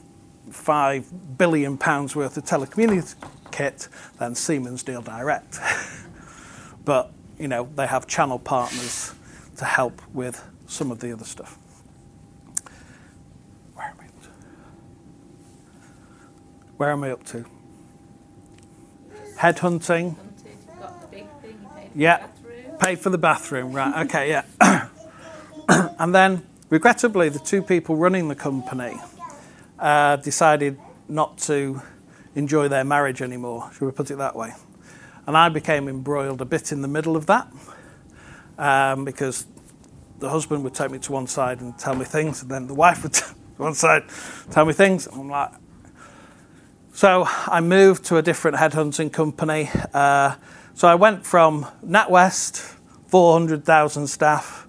five 0.51 1.39
billion 1.39 1.77
pounds 1.77 2.17
worth 2.17 2.37
of 2.37 2.45
telecommunications 2.45 3.17
kit, 3.55 3.89
than 4.19 4.35
Siemens 4.35 4.83
deal 4.83 5.01
direct. 5.01 5.61
but 6.85 7.13
you 7.39 7.49
know 7.49 7.69
they 7.77 7.87
have 7.87 8.07
channel 8.07 8.39
partners 8.39 9.15
to 9.57 9.65
help 9.65 10.03
with 10.13 10.45
some 10.67 10.91
of 10.91 10.99
the 10.99 11.13
other 11.13 11.25
stuff. 11.25 11.57
Where 13.75 13.87
am 13.87 13.97
I 14.01 14.07
up 14.07 14.23
to? 14.23 14.29
Where 16.77 16.91
am 16.91 17.05
I 17.05 17.11
up 17.13 17.25
to? 17.27 17.45
Headhunting. 19.37 20.17
Yeah, 21.95 22.27
pay 22.81 22.97
for 22.97 23.11
the 23.11 23.19
bathroom, 23.19 23.73
right? 23.73 24.05
Okay, 24.07 24.29
yeah. 24.31 24.89
and 25.69 26.13
then, 26.13 26.45
regrettably, 26.71 27.29
the 27.29 27.39
two 27.39 27.63
people 27.63 27.95
running 27.95 28.27
the 28.27 28.35
company 28.35 28.97
uh, 29.79 30.17
decided 30.17 30.77
not 31.09 31.39
to 31.39 31.83
enjoy 32.35 32.69
their 32.69 32.85
marriage 32.85 33.23
anymore. 33.23 33.71
Should 33.73 33.87
we 33.87 33.93
put 33.93 34.11
it 34.11 34.17
that 34.19 34.37
way? 34.37 34.53
And 35.27 35.37
I 35.37 35.49
became 35.49 35.89
embroiled 35.89 36.41
a 36.41 36.45
bit 36.45 36.73
in 36.73 36.83
the 36.83 36.89
middle 36.89 37.17
of 37.17 37.27
that 37.27 37.49
um, 38.59 39.05
because 39.05 39.47
the 40.19 40.29
husband 40.29 40.65
would 40.65 40.75
take 40.75 40.91
me 40.91 40.99
to 40.99 41.13
one 41.13 41.27
side 41.27 41.61
and 41.61 41.79
tell 41.79 41.95
me 41.95 42.05
things, 42.05 42.43
and 42.43 42.51
then 42.51 42.67
the 42.67 42.75
wife 42.75 43.03
would 43.03 43.13
to 43.15 43.25
one 43.57 43.75
side 43.75 44.05
tell 44.51 44.65
me 44.65 44.73
things. 44.73 45.07
I'm 45.07 45.29
like, 45.29 45.51
so 46.93 47.25
I 47.27 47.61
moved 47.61 48.05
to 48.07 48.19
a 48.19 48.23
different 48.23 48.57
headhunting 48.57 49.13
company. 49.13 49.71
Uh, 49.93 50.37
so 50.75 50.89
I 50.89 50.95
went 50.95 51.27
from 51.27 51.67
NatWest, 51.85 52.59
400,000 53.09 54.07
staff, 54.07 54.69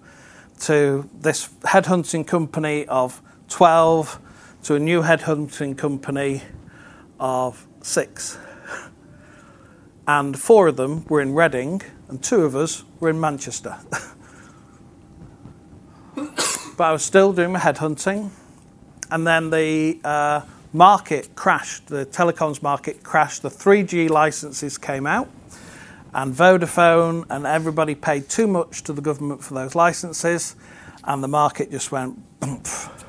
to 0.61 1.09
this 1.19 1.49
headhunting 1.63 2.25
company 2.25 2.85
of 2.87 3.21
12, 3.49 4.19
to 4.63 4.75
a 4.75 4.79
new 4.79 5.01
headhunting 5.01 5.77
company 5.77 6.41
of 7.19 7.67
six. 7.81 8.37
And 10.07 10.39
four 10.39 10.67
of 10.67 10.77
them 10.77 11.05
were 11.05 11.21
in 11.21 11.33
Reading, 11.33 11.81
and 12.09 12.23
two 12.23 12.43
of 12.43 12.55
us 12.55 12.83
were 12.99 13.09
in 13.09 13.19
Manchester. 13.19 13.75
but 16.15 16.79
I 16.79 16.91
was 16.91 17.03
still 17.03 17.33
doing 17.33 17.53
my 17.53 17.59
headhunting. 17.59 18.29
And 19.09 19.25
then 19.25 19.49
the 19.49 19.99
uh, 20.03 20.41
market 20.73 21.35
crashed, 21.35 21.87
the 21.87 22.05
telecoms 22.05 22.61
market 22.61 23.03
crashed, 23.03 23.41
the 23.41 23.49
3G 23.49 24.09
licenses 24.09 24.77
came 24.77 25.07
out 25.07 25.29
and 26.15 26.33
Vodafone, 26.33 27.25
and 27.29 27.45
everybody 27.45 27.93
paid 27.93 28.29
too 28.29 28.47
much 28.47 28.83
to 28.83 28.93
the 28.93 29.01
government 29.01 29.43
for 29.43 29.53
those 29.53 29.75
licenses, 29.75 30.55
and 31.03 31.21
the 31.21 31.27
market 31.27 31.69
just 31.69 31.91
went. 31.91 32.17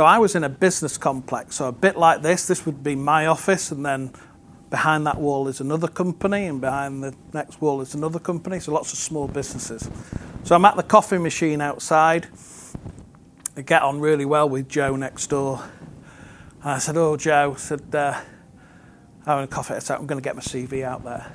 So 0.00 0.06
I 0.06 0.16
was 0.16 0.34
in 0.34 0.44
a 0.44 0.48
business 0.48 0.96
complex, 0.96 1.56
so 1.56 1.68
a 1.68 1.72
bit 1.72 1.94
like 1.94 2.22
this. 2.22 2.46
This 2.46 2.64
would 2.64 2.82
be 2.82 2.96
my 2.96 3.26
office, 3.26 3.70
and 3.70 3.84
then 3.84 4.14
behind 4.70 5.06
that 5.06 5.18
wall 5.18 5.46
is 5.46 5.60
another 5.60 5.88
company, 5.88 6.46
and 6.46 6.58
behind 6.58 7.04
the 7.04 7.14
next 7.34 7.60
wall 7.60 7.82
is 7.82 7.94
another 7.94 8.18
company. 8.18 8.60
So 8.60 8.72
lots 8.72 8.94
of 8.94 8.98
small 8.98 9.28
businesses. 9.28 9.90
So 10.42 10.54
I'm 10.54 10.64
at 10.64 10.76
the 10.76 10.82
coffee 10.82 11.18
machine 11.18 11.60
outside. 11.60 12.28
I 13.58 13.60
get 13.60 13.82
on 13.82 14.00
really 14.00 14.24
well 14.24 14.48
with 14.48 14.70
Joe 14.70 14.96
next 14.96 15.26
door. 15.26 15.62
And 16.62 16.70
I 16.70 16.78
said, 16.78 16.96
"Oh, 16.96 17.18
Joe," 17.18 17.52
I 17.54 17.58
said, 17.58 17.94
uh, 17.94 18.18
"Having 19.26 19.44
a 19.44 19.48
coffee." 19.48 19.74
I 19.74 19.80
said, 19.80 19.98
"I'm 19.98 20.06
going 20.06 20.18
to 20.18 20.24
get 20.24 20.34
my 20.34 20.40
CV 20.40 20.82
out 20.82 21.04
there." 21.04 21.30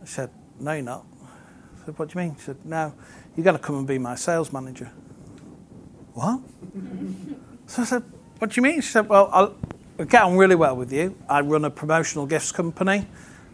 I 0.00 0.06
said, 0.06 0.30
No, 0.58 0.72
you're 0.72 0.84
not. 0.84 1.04
I 1.22 1.84
said, 1.84 1.98
What 1.98 2.08
do 2.08 2.18
you 2.18 2.24
mean? 2.24 2.34
He 2.36 2.40
said, 2.40 2.64
No, 2.64 2.94
you're 3.36 3.44
going 3.44 3.58
to 3.58 3.62
come 3.62 3.76
and 3.76 3.86
be 3.86 3.98
my 3.98 4.14
sales 4.14 4.54
manager. 4.54 4.90
What? 6.14 6.40
so 7.66 7.82
I 7.82 7.84
said, 7.84 8.02
What 8.38 8.50
do 8.50 8.56
you 8.56 8.62
mean? 8.62 8.80
She 8.80 8.88
said, 8.90 9.08
Well, 9.08 9.28
I'll, 9.32 9.56
I'll 9.98 10.04
get 10.04 10.22
on 10.22 10.36
really 10.36 10.54
well 10.54 10.76
with 10.76 10.92
you. 10.92 11.16
I 11.28 11.40
run 11.40 11.64
a 11.64 11.70
promotional 11.70 12.26
gifts 12.26 12.52
company. 12.52 13.06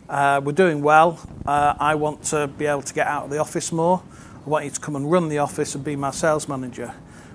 Uh, 0.09 0.41
we're 0.43 0.53
doing 0.53 0.83
well. 0.83 1.21
Uh, 1.47 1.75
I 1.79 1.95
want 1.95 2.23
to 2.25 2.47
be 2.47 2.67
able 2.67 2.83
to 2.83 2.95
get 2.95 3.07
out 3.07 3.25
of 3.25 3.31
the 3.31 3.39
office 3.39 3.73
more. 3.73 4.03
I 4.47 4.49
want 4.49 4.65
you 4.65 4.71
to 4.71 4.81
come 4.81 4.97
and 4.97 5.11
run 5.11 5.29
the 5.29 5.39
office 5.39 5.75
and 5.75 5.85
be 5.85 5.97
my 5.97 6.11
sales 6.11 6.49
manager. 6.49 6.95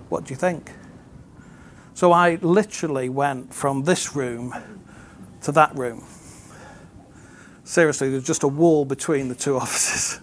What 0.10 0.25
do 0.25 0.32
you 0.32 0.38
think? 0.38 0.72
So 1.94 2.12
I 2.12 2.36
literally 2.36 3.10
went 3.10 3.53
from 3.53 3.84
this 3.84 4.15
room 4.15 4.56
to 5.42 5.51
that 5.51 5.75
room 5.75 6.03
seriously, 7.63 8.10
there's 8.10 8.24
just 8.24 8.44
a 8.44 8.48
wall 8.48 8.86
between 8.86 9.30
the 9.30 9.36
two 9.36 9.58
offices. 9.63 10.20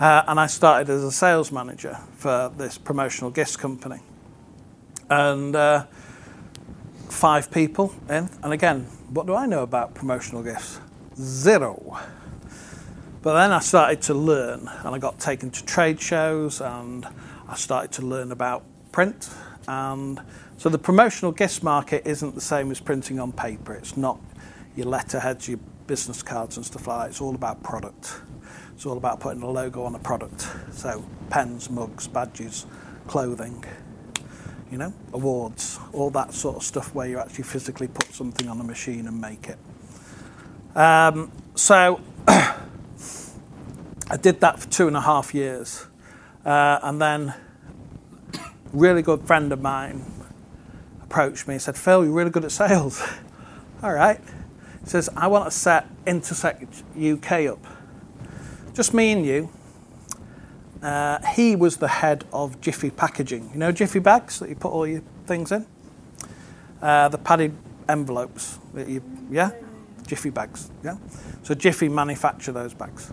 Uh, 0.00 0.22
and 0.28 0.38
I 0.38 0.46
started 0.46 0.90
as 0.90 1.02
a 1.02 1.10
sales 1.10 1.50
manager 1.50 1.98
for 2.16 2.52
this 2.56 2.78
promotional 2.78 3.30
gifts 3.30 3.56
company. 3.56 3.98
And 5.10 5.56
uh, 5.56 5.86
five 7.08 7.50
people 7.50 7.92
in. 8.08 8.30
And 8.42 8.52
again, 8.52 8.82
what 9.10 9.26
do 9.26 9.34
I 9.34 9.46
know 9.46 9.62
about 9.62 9.94
promotional 9.94 10.42
gifts? 10.42 10.78
Zero. 11.16 11.98
But 13.22 13.34
then 13.34 13.50
I 13.50 13.58
started 13.58 14.00
to 14.02 14.14
learn, 14.14 14.70
and 14.84 14.94
I 14.94 14.98
got 14.98 15.18
taken 15.18 15.50
to 15.50 15.64
trade 15.64 16.00
shows, 16.00 16.60
and 16.60 17.04
I 17.48 17.56
started 17.56 17.90
to 17.92 18.02
learn 18.02 18.30
about 18.30 18.64
print. 18.92 19.28
And 19.66 20.20
so 20.58 20.68
the 20.68 20.78
promotional 20.78 21.32
gifts 21.32 21.62
market 21.62 22.06
isn't 22.06 22.36
the 22.36 22.40
same 22.40 22.70
as 22.70 22.78
printing 22.78 23.18
on 23.18 23.32
paper. 23.32 23.74
It's 23.74 23.96
not 23.96 24.20
your 24.76 24.86
letterheads, 24.86 25.48
your 25.48 25.58
business 25.88 26.22
cards 26.22 26.56
and 26.56 26.64
stuff 26.64 26.86
like 26.86 27.00
that. 27.00 27.10
It's 27.10 27.20
all 27.20 27.34
about 27.34 27.64
product. 27.64 28.20
It's 28.78 28.86
all 28.86 28.96
about 28.96 29.18
putting 29.18 29.42
a 29.42 29.50
logo 29.50 29.82
on 29.82 29.96
a 29.96 29.98
product. 29.98 30.46
So 30.70 31.04
pens, 31.30 31.68
mugs, 31.68 32.06
badges, 32.06 32.64
clothing, 33.08 33.64
you 34.70 34.78
know, 34.78 34.94
awards, 35.12 35.80
all 35.92 36.10
that 36.10 36.32
sort 36.32 36.58
of 36.58 36.62
stuff 36.62 36.94
where 36.94 37.08
you 37.08 37.18
actually 37.18 37.42
physically 37.42 37.88
put 37.88 38.14
something 38.14 38.46
on 38.46 38.60
a 38.60 38.62
machine 38.62 39.08
and 39.08 39.20
make 39.20 39.48
it. 39.48 39.58
Um, 40.78 41.32
so 41.56 42.00
I 42.28 44.16
did 44.22 44.38
that 44.42 44.60
for 44.60 44.68
two 44.68 44.86
and 44.86 44.96
a 44.96 45.00
half 45.00 45.34
years. 45.34 45.84
Uh, 46.44 46.78
and 46.84 47.02
then 47.02 47.34
really 48.72 49.02
good 49.02 49.26
friend 49.26 49.52
of 49.52 49.60
mine 49.60 50.04
approached 51.02 51.48
me 51.48 51.54
and 51.54 51.62
said, 51.62 51.76
Phil, 51.76 52.04
you're 52.04 52.14
really 52.14 52.30
good 52.30 52.44
at 52.44 52.52
sales. 52.52 53.02
all 53.82 53.92
right 53.92 54.20
He 54.84 54.88
says, 54.88 55.10
I 55.16 55.26
want 55.26 55.46
to 55.46 55.50
set 55.50 55.88
Intersect 56.06 56.84
UK 56.96 57.48
up. 57.48 57.77
Just 58.78 58.94
me 58.94 59.10
and 59.10 59.26
you. 59.26 59.50
Uh, 60.80 61.18
he 61.34 61.56
was 61.56 61.78
the 61.78 61.88
head 61.88 62.24
of 62.32 62.60
Jiffy 62.60 62.90
Packaging. 62.90 63.50
You 63.52 63.58
know 63.58 63.72
Jiffy 63.72 63.98
bags 63.98 64.38
that 64.38 64.48
you 64.48 64.54
put 64.54 64.70
all 64.70 64.86
your 64.86 65.02
things 65.26 65.50
in? 65.50 65.66
Uh, 66.80 67.08
the 67.08 67.18
padded 67.18 67.56
envelopes 67.88 68.60
that 68.74 68.88
you, 68.88 69.02
yeah? 69.32 69.50
Jiffy 70.06 70.30
bags, 70.30 70.70
yeah? 70.84 70.96
So 71.42 71.56
Jiffy 71.56 71.88
manufacture 71.88 72.52
those 72.52 72.72
bags. 72.72 73.12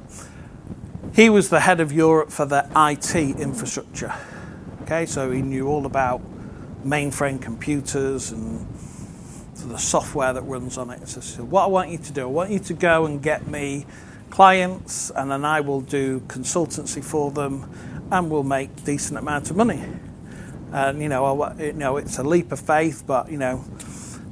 He 1.16 1.32
was 1.32 1.50
the 1.50 1.62
head 1.62 1.80
of 1.80 1.92
Europe 1.92 2.30
for 2.30 2.46
the 2.46 2.70
IT 2.76 3.16
infrastructure. 3.16 4.14
Okay, 4.84 5.08
so 5.08 5.32
he 5.32 5.42
knew 5.42 5.68
all 5.68 5.88
about 5.88 6.22
mainframe 6.86 7.42
computers 7.42 8.32
and 8.32 8.68
the 9.56 9.78
software 9.78 10.32
that 10.32 10.44
runs 10.44 10.78
on 10.78 10.92
it. 10.92 11.08
So, 11.08 11.44
what 11.44 11.64
I 11.64 11.68
want 11.70 11.90
you 11.90 11.98
to 11.98 12.14
do, 12.14 12.22
I 12.22 12.26
want 12.26 12.52
you 12.52 12.60
to 12.60 12.74
go 12.76 13.08
and 13.08 13.20
get 13.20 13.48
me 13.48 13.88
clients, 14.30 15.12
and 15.16 15.32
then 15.32 15.46
I 15.46 15.62
will 15.62 15.82
do 15.82 16.22
consultancy 16.22 17.04
for 17.04 17.32
them, 17.32 17.70
and 18.12 18.30
we'll 18.30 18.44
make 18.44 18.84
decent 18.86 19.18
amount 19.20 19.50
of 19.50 19.56
money. 19.56 19.84
And 20.72 21.02
you 21.02 21.10
know, 21.10 21.42
I, 21.42 21.54
you 21.62 21.74
know, 21.74 21.98
it's 21.98 22.18
a 22.20 22.24
leap 22.24 22.52
of 22.52 22.60
faith, 22.60 23.04
but 23.08 23.32
you 23.32 23.38
know, 23.38 23.64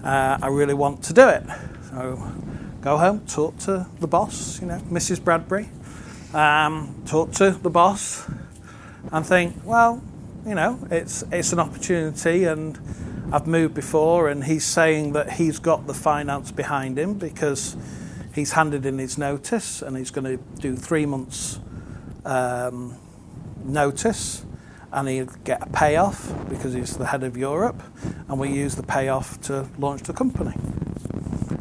Uh, 0.04 0.38
I 0.42 0.48
really 0.48 0.74
want 0.74 1.02
to 1.06 1.14
do 1.14 1.30
it. 1.30 1.44
So 1.90 2.20
go 2.82 2.98
home, 2.98 3.22
talk 3.26 3.58
to 3.60 3.88
the 4.02 4.08
boss, 4.08 4.60
you 4.60 4.68
know, 4.68 4.80
Mrs. 4.92 5.24
Bradbury, 5.24 5.70
um, 6.34 7.02
talk 7.06 7.32
to 7.34 7.52
the 7.52 7.70
boss, 7.70 8.28
and 9.14 9.26
think, 9.26 9.56
well, 9.64 10.02
you 10.46 10.56
know, 10.56 10.78
it's 10.92 11.24
it's 11.32 11.54
an 11.54 11.60
opportunity, 11.60 12.44
and 12.44 12.78
I've 13.32 13.48
moved 13.48 13.76
before, 13.76 14.30
and 14.30 14.44
he's 14.44 14.66
saying 14.66 15.14
that 15.14 15.32
he's 15.40 15.58
got 15.60 15.88
the 15.88 15.94
finance 15.94 16.52
behind 16.52 17.00
him 17.00 17.14
because 17.14 17.78
he's 18.34 18.54
handed 18.54 18.86
in 18.86 18.98
his 18.98 19.18
notice, 19.18 19.82
and 19.82 19.98
he's 19.98 20.12
going 20.12 20.38
to 20.38 20.44
do 20.60 20.76
three 20.76 21.06
months 21.06 21.60
um, 22.26 22.98
notice, 23.64 24.46
and 24.92 25.08
he'll 25.10 25.26
get 25.44 25.62
a 25.62 25.70
payoff 25.70 26.32
because 26.50 26.74
he's 26.74 26.98
the 26.98 27.08
head 27.08 27.24
of 27.24 27.38
Europe, 27.38 27.82
and 28.28 28.40
we 28.40 28.50
use 28.50 28.76
the 28.76 28.84
payoff 28.84 29.40
to 29.42 29.68
launch 29.78 30.04
the 30.04 30.14
company, 30.14 30.56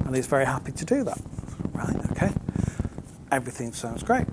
and 0.04 0.14
he's 0.14 0.26
very 0.26 0.46
happy 0.46 0.72
to 0.72 0.84
do 0.84 1.04
that. 1.04 1.20
Right? 1.72 1.96
Okay. 2.12 2.32
Everything 3.30 3.72
sounds 3.72 4.02
great. 4.02 4.26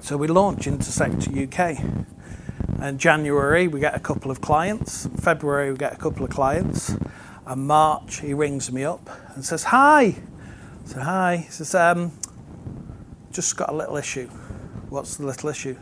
So 0.00 0.16
we 0.16 0.26
launch 0.26 0.66
Intersector 0.66 1.46
UK. 1.46 1.78
And 2.80 2.98
January, 2.98 3.68
we 3.68 3.78
get 3.78 3.94
a 3.94 4.00
couple 4.00 4.32
of 4.32 4.40
clients. 4.40 5.06
February, 5.20 5.70
we 5.70 5.76
get 5.76 5.92
a 5.92 5.96
couple 5.96 6.24
of 6.24 6.30
clients. 6.30 6.96
And 7.46 7.68
March, 7.68 8.18
he 8.18 8.34
rings 8.34 8.72
me 8.72 8.82
up 8.82 9.08
and 9.36 9.44
says, 9.44 9.62
Hi. 9.64 10.16
Said, 10.84 11.02
Hi. 11.02 11.46
Says, 11.50 11.74
um, 11.74 12.12
Just 13.30 13.56
got 13.56 13.70
a 13.70 13.72
little 13.74 13.96
issue. 13.96 14.28
What's 14.88 15.16
the 15.16 15.26
little 15.26 15.48
issue? 15.48 15.76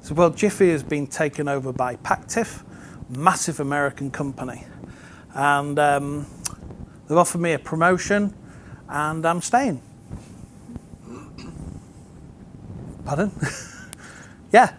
Said, 0.00 0.16
Well, 0.16 0.30
Jiffy 0.30 0.70
has 0.70 0.82
been 0.82 1.06
taken 1.06 1.48
over 1.48 1.72
by 1.72 1.96
Pactiv, 1.96 2.62
massive 3.08 3.60
American 3.60 4.10
company. 4.10 4.64
And 5.34 5.78
um, 5.78 6.26
they've 7.08 7.18
offered 7.18 7.40
me 7.40 7.52
a 7.52 7.58
promotion, 7.58 8.34
and 8.88 9.24
I'm 9.24 9.40
staying. 9.40 9.80
Pardon? 13.04 13.32
yeah. 14.52 14.74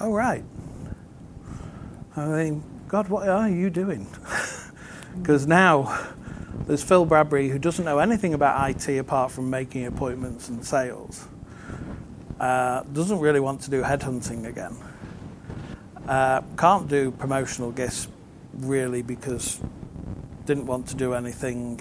Oh, 0.00 0.12
right. 0.12 0.44
I 2.16 2.26
mean, 2.26 2.62
God, 2.88 3.08
what 3.08 3.28
are 3.28 3.48
you 3.48 3.70
doing? 3.70 4.06
Because 5.16 5.46
now 5.46 6.03
there's 6.66 6.82
Phil 6.82 7.04
Bradbury 7.04 7.48
who 7.48 7.58
doesn't 7.58 7.84
know 7.84 7.98
anything 7.98 8.34
about 8.34 8.70
IT 8.70 8.98
apart 8.98 9.30
from 9.30 9.50
making 9.50 9.86
appointments 9.86 10.48
and 10.48 10.64
sales. 10.64 11.26
Uh, 12.40 12.82
doesn't 12.92 13.20
really 13.20 13.40
want 13.40 13.60
to 13.62 13.70
do 13.70 13.82
headhunting 13.82 14.46
again. 14.46 14.76
Uh, 16.08 16.42
can't 16.56 16.88
do 16.88 17.10
promotional 17.10 17.70
gifts 17.70 18.08
really 18.54 19.02
because 19.02 19.60
didn't 20.46 20.66
want 20.66 20.88
to 20.88 20.94
do 20.94 21.14
anything 21.14 21.80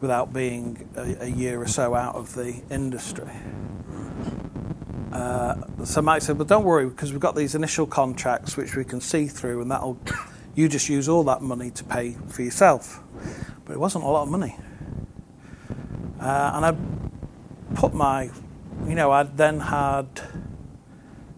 without 0.00 0.32
being 0.32 0.88
a, 0.96 1.24
a 1.24 1.28
year 1.28 1.60
or 1.60 1.66
so 1.66 1.94
out 1.94 2.14
of 2.14 2.34
the 2.34 2.62
industry. 2.70 3.30
Uh, 5.12 5.54
so 5.84 6.02
Mike 6.02 6.22
said, 6.22 6.36
"But 6.36 6.48
don't 6.48 6.64
worry, 6.64 6.86
because 6.86 7.12
we've 7.12 7.20
got 7.20 7.36
these 7.36 7.54
initial 7.54 7.86
contracts 7.86 8.56
which 8.56 8.76
we 8.76 8.84
can 8.84 9.00
see 9.00 9.26
through, 9.26 9.62
and 9.62 9.70
that'll 9.70 9.98
you 10.54 10.68
just 10.68 10.88
use 10.88 11.08
all 11.08 11.24
that 11.24 11.40
money 11.40 11.70
to 11.70 11.84
pay 11.84 12.16
for 12.28 12.42
yourself." 12.42 13.00
But 13.64 13.72
it 13.72 13.80
wasn't 13.80 14.04
a 14.04 14.08
lot 14.08 14.24
of 14.24 14.28
money, 14.28 14.56
uh, 16.20 16.50
and 16.54 16.66
I 16.66 16.76
put 17.74 17.94
my, 17.94 18.30
you 18.86 18.94
know, 18.94 19.10
I 19.10 19.22
then 19.22 19.60
had 19.60 20.06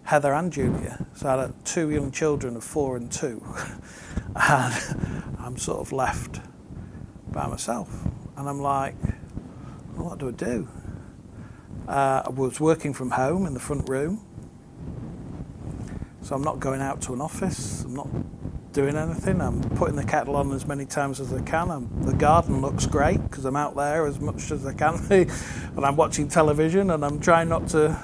Heather 0.02 0.32
and 0.32 0.52
Julia, 0.52 1.06
so 1.14 1.28
I 1.28 1.42
had 1.42 1.64
two 1.64 1.90
young 1.90 2.10
children 2.10 2.56
of 2.56 2.64
four 2.64 2.96
and 2.96 3.10
two, 3.10 3.44
and 4.34 5.36
I'm 5.38 5.56
sort 5.56 5.80
of 5.80 5.92
left 5.92 6.40
by 7.30 7.46
myself, 7.46 7.88
and 8.36 8.48
I'm 8.48 8.60
like, 8.60 8.96
well, 9.94 10.10
"What 10.10 10.18
do 10.18 10.28
I 10.28 10.32
do?" 10.32 10.68
Uh, 11.88 12.22
I 12.26 12.30
was 12.30 12.58
working 12.58 12.92
from 12.92 13.12
home 13.12 13.46
in 13.46 13.54
the 13.54 13.60
front 13.60 13.88
room. 13.88 14.24
So 16.22 16.34
I'm 16.34 16.42
not 16.42 16.58
going 16.58 16.80
out 16.80 17.00
to 17.02 17.12
an 17.12 17.20
office. 17.20 17.84
I'm 17.84 17.94
not 17.94 18.08
doing 18.76 18.94
anything. 18.94 19.40
I'm 19.40 19.62
putting 19.70 19.96
the 19.96 20.04
kettle 20.04 20.36
on 20.36 20.52
as 20.52 20.66
many 20.66 20.84
times 20.84 21.18
as 21.18 21.32
I 21.32 21.40
can. 21.40 21.70
I'm, 21.70 22.02
the 22.04 22.12
garden 22.12 22.60
looks 22.60 22.84
great 22.84 23.22
because 23.22 23.46
I'm 23.46 23.56
out 23.56 23.74
there 23.74 24.04
as 24.04 24.20
much 24.20 24.50
as 24.50 24.66
I 24.66 24.74
can 24.74 24.98
be. 25.08 25.22
and 25.76 25.82
I'm 25.82 25.96
watching 25.96 26.28
television 26.28 26.90
and 26.90 27.02
I'm 27.02 27.18
trying 27.18 27.48
not 27.48 27.68
to 27.68 27.98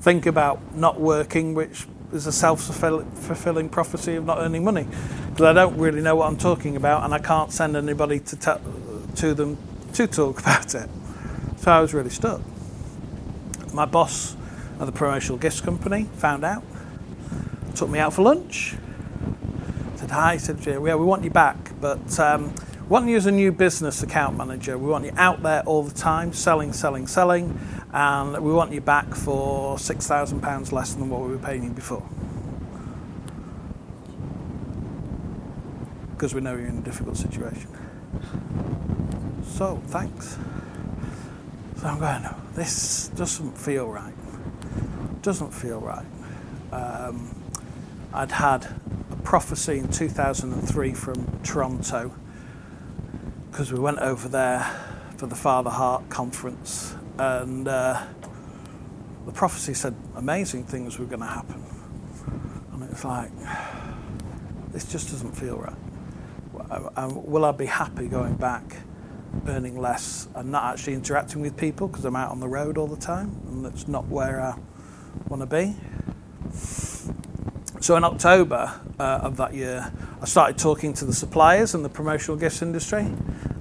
think 0.00 0.24
about 0.24 0.74
not 0.74 0.98
working, 0.98 1.52
which 1.52 1.86
is 2.10 2.26
a 2.26 2.32
self 2.32 2.62
fulfilling 2.62 3.68
prophecy 3.68 4.14
of 4.14 4.24
not 4.24 4.38
earning 4.38 4.64
money. 4.64 4.88
Because 5.28 5.44
I 5.44 5.52
don't 5.52 5.76
really 5.76 6.00
know 6.00 6.16
what 6.16 6.28
I'm 6.28 6.38
talking 6.38 6.76
about 6.76 7.04
and 7.04 7.12
I 7.12 7.18
can't 7.18 7.52
send 7.52 7.76
anybody 7.76 8.18
to, 8.20 8.36
te- 8.36 9.16
to 9.16 9.34
them 9.34 9.58
to 9.92 10.06
talk 10.06 10.40
about 10.40 10.74
it. 10.74 10.88
So 11.58 11.70
I 11.70 11.80
was 11.80 11.92
really 11.92 12.08
stuck 12.08 12.40
my 13.74 13.84
boss 13.84 14.36
at 14.80 14.86
the 14.86 14.92
promotional 14.92 15.36
gifts 15.36 15.60
company 15.60 16.04
found 16.16 16.44
out, 16.44 16.62
took 17.74 17.90
me 17.90 17.98
out 17.98 18.14
for 18.14 18.22
lunch. 18.22 18.76
Said 20.04 20.10
hi. 20.10 20.36
Said 20.36 20.66
yeah, 20.66 20.76
we 20.76 21.06
want 21.06 21.24
you 21.24 21.30
back, 21.30 21.56
but 21.80 22.20
um, 22.20 22.54
we 22.82 22.88
want 22.88 23.08
you 23.08 23.16
as 23.16 23.24
a 23.24 23.30
new 23.30 23.50
business 23.50 24.02
account 24.02 24.36
manager. 24.36 24.76
We 24.76 24.90
want 24.90 25.06
you 25.06 25.12
out 25.16 25.42
there 25.42 25.62
all 25.62 25.82
the 25.82 25.94
time, 25.94 26.34
selling, 26.34 26.74
selling, 26.74 27.06
selling, 27.06 27.58
and 27.90 28.32
we 28.44 28.52
want 28.52 28.70
you 28.70 28.82
back 28.82 29.14
for 29.14 29.78
six 29.78 30.06
thousand 30.06 30.42
pounds 30.42 30.74
less 30.74 30.92
than 30.92 31.08
what 31.08 31.22
we 31.22 31.28
were 31.28 31.38
paying 31.38 31.64
you 31.64 31.70
before. 31.70 32.06
Because 36.10 36.34
we 36.34 36.42
know 36.42 36.54
you're 36.54 36.66
in 36.66 36.76
a 36.76 36.82
difficult 36.82 37.16
situation. 37.16 37.70
So 39.46 39.80
thanks. 39.86 40.36
So 41.76 41.86
I'm 41.86 41.98
going, 41.98 42.28
this 42.52 43.08
doesn't 43.08 43.56
feel 43.56 43.88
right. 43.88 44.12
Doesn't 45.22 45.54
feel 45.54 45.80
right. 45.80 46.04
Um, 46.72 47.43
I'd 48.14 48.30
had 48.30 48.64
a 49.10 49.16
prophecy 49.16 49.78
in 49.78 49.88
2003 49.88 50.94
from 50.94 51.40
Toronto 51.42 52.14
because 53.50 53.72
we 53.72 53.80
went 53.80 53.98
over 53.98 54.28
there 54.28 54.70
for 55.16 55.26
the 55.26 55.34
Father 55.34 55.70
Heart 55.70 56.10
conference 56.10 56.94
and 57.18 57.66
uh, 57.66 58.00
the 59.26 59.32
prophecy 59.32 59.74
said 59.74 59.96
amazing 60.14 60.62
things 60.62 60.96
were 60.96 61.06
going 61.06 61.22
to 61.22 61.26
happen. 61.26 61.64
And 62.72 62.84
it 62.84 62.90
was 62.90 63.04
like, 63.04 63.32
this 64.70 64.84
just 64.84 65.10
doesn't 65.10 65.32
feel 65.32 65.58
right. 65.58 67.08
Will 67.12 67.44
I 67.44 67.50
be 67.50 67.66
happy 67.66 68.06
going 68.06 68.34
back? 68.36 68.76
earning 69.48 69.76
less 69.76 70.28
and 70.36 70.52
not 70.52 70.72
actually 70.72 70.94
interacting 70.94 71.42
with 71.42 71.56
people 71.56 71.88
because 71.88 72.04
I'm 72.04 72.14
out 72.14 72.30
on 72.30 72.38
the 72.38 72.46
road 72.46 72.78
all 72.78 72.86
the 72.86 72.96
time 72.96 73.40
and 73.48 73.64
that's 73.64 73.88
not 73.88 74.06
where 74.06 74.40
I 74.40 74.56
want 75.28 75.42
to 75.42 75.46
be. 75.46 75.74
So 77.84 77.96
in 77.96 78.04
October 78.04 78.80
uh, 78.98 79.02
of 79.02 79.36
that 79.36 79.52
year, 79.52 79.92
I 80.22 80.24
started 80.24 80.56
talking 80.56 80.94
to 80.94 81.04
the 81.04 81.12
suppliers 81.12 81.74
in 81.74 81.82
the 81.82 81.90
promotional 81.90 82.38
gifts 82.38 82.62
industry. 82.62 83.12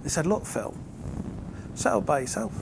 They 0.01 0.07
said, 0.07 0.25
"Look, 0.25 0.45
Phil, 0.45 0.73
settle 1.75 1.99
by 1.99 2.19
yourself. 2.19 2.57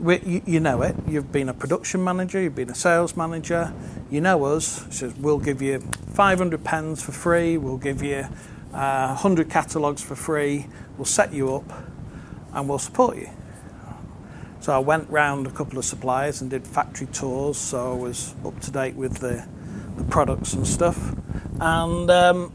You, 0.00 0.40
you, 0.46 0.60
know 0.60 0.82
it. 0.82 0.94
You've 1.08 1.32
been 1.32 1.48
a 1.48 1.52
production 1.52 2.04
manager. 2.04 2.40
You've 2.40 2.54
been 2.54 2.70
a 2.70 2.76
sales 2.76 3.16
manager. 3.16 3.74
You 4.08 4.20
know 4.20 4.44
us. 4.44 4.86
says 4.90 5.12
we'll 5.16 5.40
give 5.40 5.60
you 5.60 5.80
500 5.80 6.62
pens 6.62 7.02
for 7.02 7.10
free. 7.10 7.58
We'll 7.58 7.76
give 7.76 8.04
you 8.04 8.28
uh, 8.72 9.18
100 9.18 9.50
catalogues 9.50 10.00
for 10.00 10.14
free. 10.14 10.68
We'll 10.96 11.06
set 11.06 11.32
you 11.32 11.56
up 11.56 11.72
and 12.52 12.68
we'll 12.68 12.78
support 12.78 13.16
you. 13.16 13.30
So 14.64 14.72
I 14.72 14.78
went 14.78 15.10
round 15.10 15.46
a 15.46 15.50
couple 15.50 15.78
of 15.78 15.84
suppliers 15.84 16.40
and 16.40 16.48
did 16.48 16.66
factory 16.66 17.06
tours, 17.08 17.58
so 17.58 17.92
I 17.92 17.96
was 17.96 18.34
up 18.46 18.58
to 18.60 18.70
date 18.70 18.94
with 18.94 19.18
the, 19.18 19.46
the 19.98 20.04
products 20.04 20.54
and 20.54 20.66
stuff. 20.66 21.14
And 21.60 22.10
um, 22.10 22.50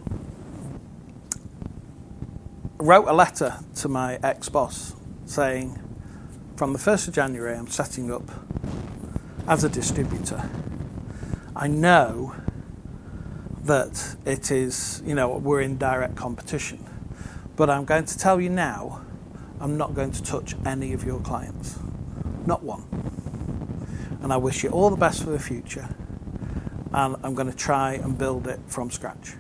wrote 2.80 3.08
a 3.08 3.14
letter 3.14 3.60
to 3.76 3.90
my 3.90 4.18
ex 4.24 4.50
boss 4.50 4.96
saying, 5.26 5.78
from 6.56 6.74
the 6.74 6.80
1st 6.80 7.10
of 7.10 7.14
January, 7.14 7.56
I'm 7.56 7.68
setting 7.68 8.12
up 8.12 8.24
as 9.48 9.64
a 9.64 9.70
distributor. 9.70 10.50
I 11.56 11.68
know 11.68 12.34
that 13.66 14.16
it 14.26 14.50
is, 14.50 15.04
you 15.06 15.14
know, 15.14 15.30
we're 15.38 15.62
in 15.62 15.78
direct 15.78 16.16
competition. 16.16 16.84
But 17.56 17.70
I'm 17.70 17.86
going 17.86 18.06
to 18.06 18.18
tell 18.18 18.42
you 18.42 18.50
now, 18.50 19.06
I'm 19.60 19.78
not 19.78 19.94
going 19.94 20.12
to 20.14 20.24
touch 20.24 20.56
any 20.66 20.92
of 20.94 21.04
your 21.04 21.20
clients. 21.20 21.78
Not 22.50 22.64
one. 22.64 22.84
And 24.24 24.34
I 24.34 24.38
wish 24.38 24.64
you 24.64 24.72
all 24.72 24.90
the 24.90 24.98
best 24.98 25.24
for 25.24 25.30
the 25.30 25.38
future. 25.38 25.88
And 26.92 27.16
I'm 27.22 27.36
going 27.36 27.52
to 27.52 27.56
try 27.56 27.94
and 27.94 28.18
build 28.18 28.48
it 28.48 28.60
from 28.66 28.90
scratch. 28.90 29.36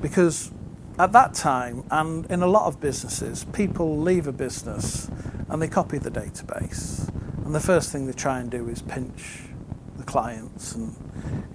Because 0.00 0.52
at 1.00 1.10
that 1.10 1.34
time, 1.34 1.82
and 1.90 2.26
in 2.30 2.44
a 2.44 2.46
lot 2.46 2.66
of 2.66 2.80
businesses, 2.80 3.44
people 3.52 3.98
leave 3.98 4.28
a 4.28 4.32
business 4.32 5.10
and 5.48 5.60
they 5.60 5.66
copy 5.66 5.98
the 5.98 6.12
database. 6.12 7.12
And 7.44 7.52
the 7.52 7.60
first 7.60 7.90
thing 7.90 8.06
they 8.06 8.12
try 8.12 8.38
and 8.38 8.48
do 8.48 8.68
is 8.68 8.82
pinch 8.82 9.40
the 9.96 10.04
clients 10.04 10.76
and 10.76 10.94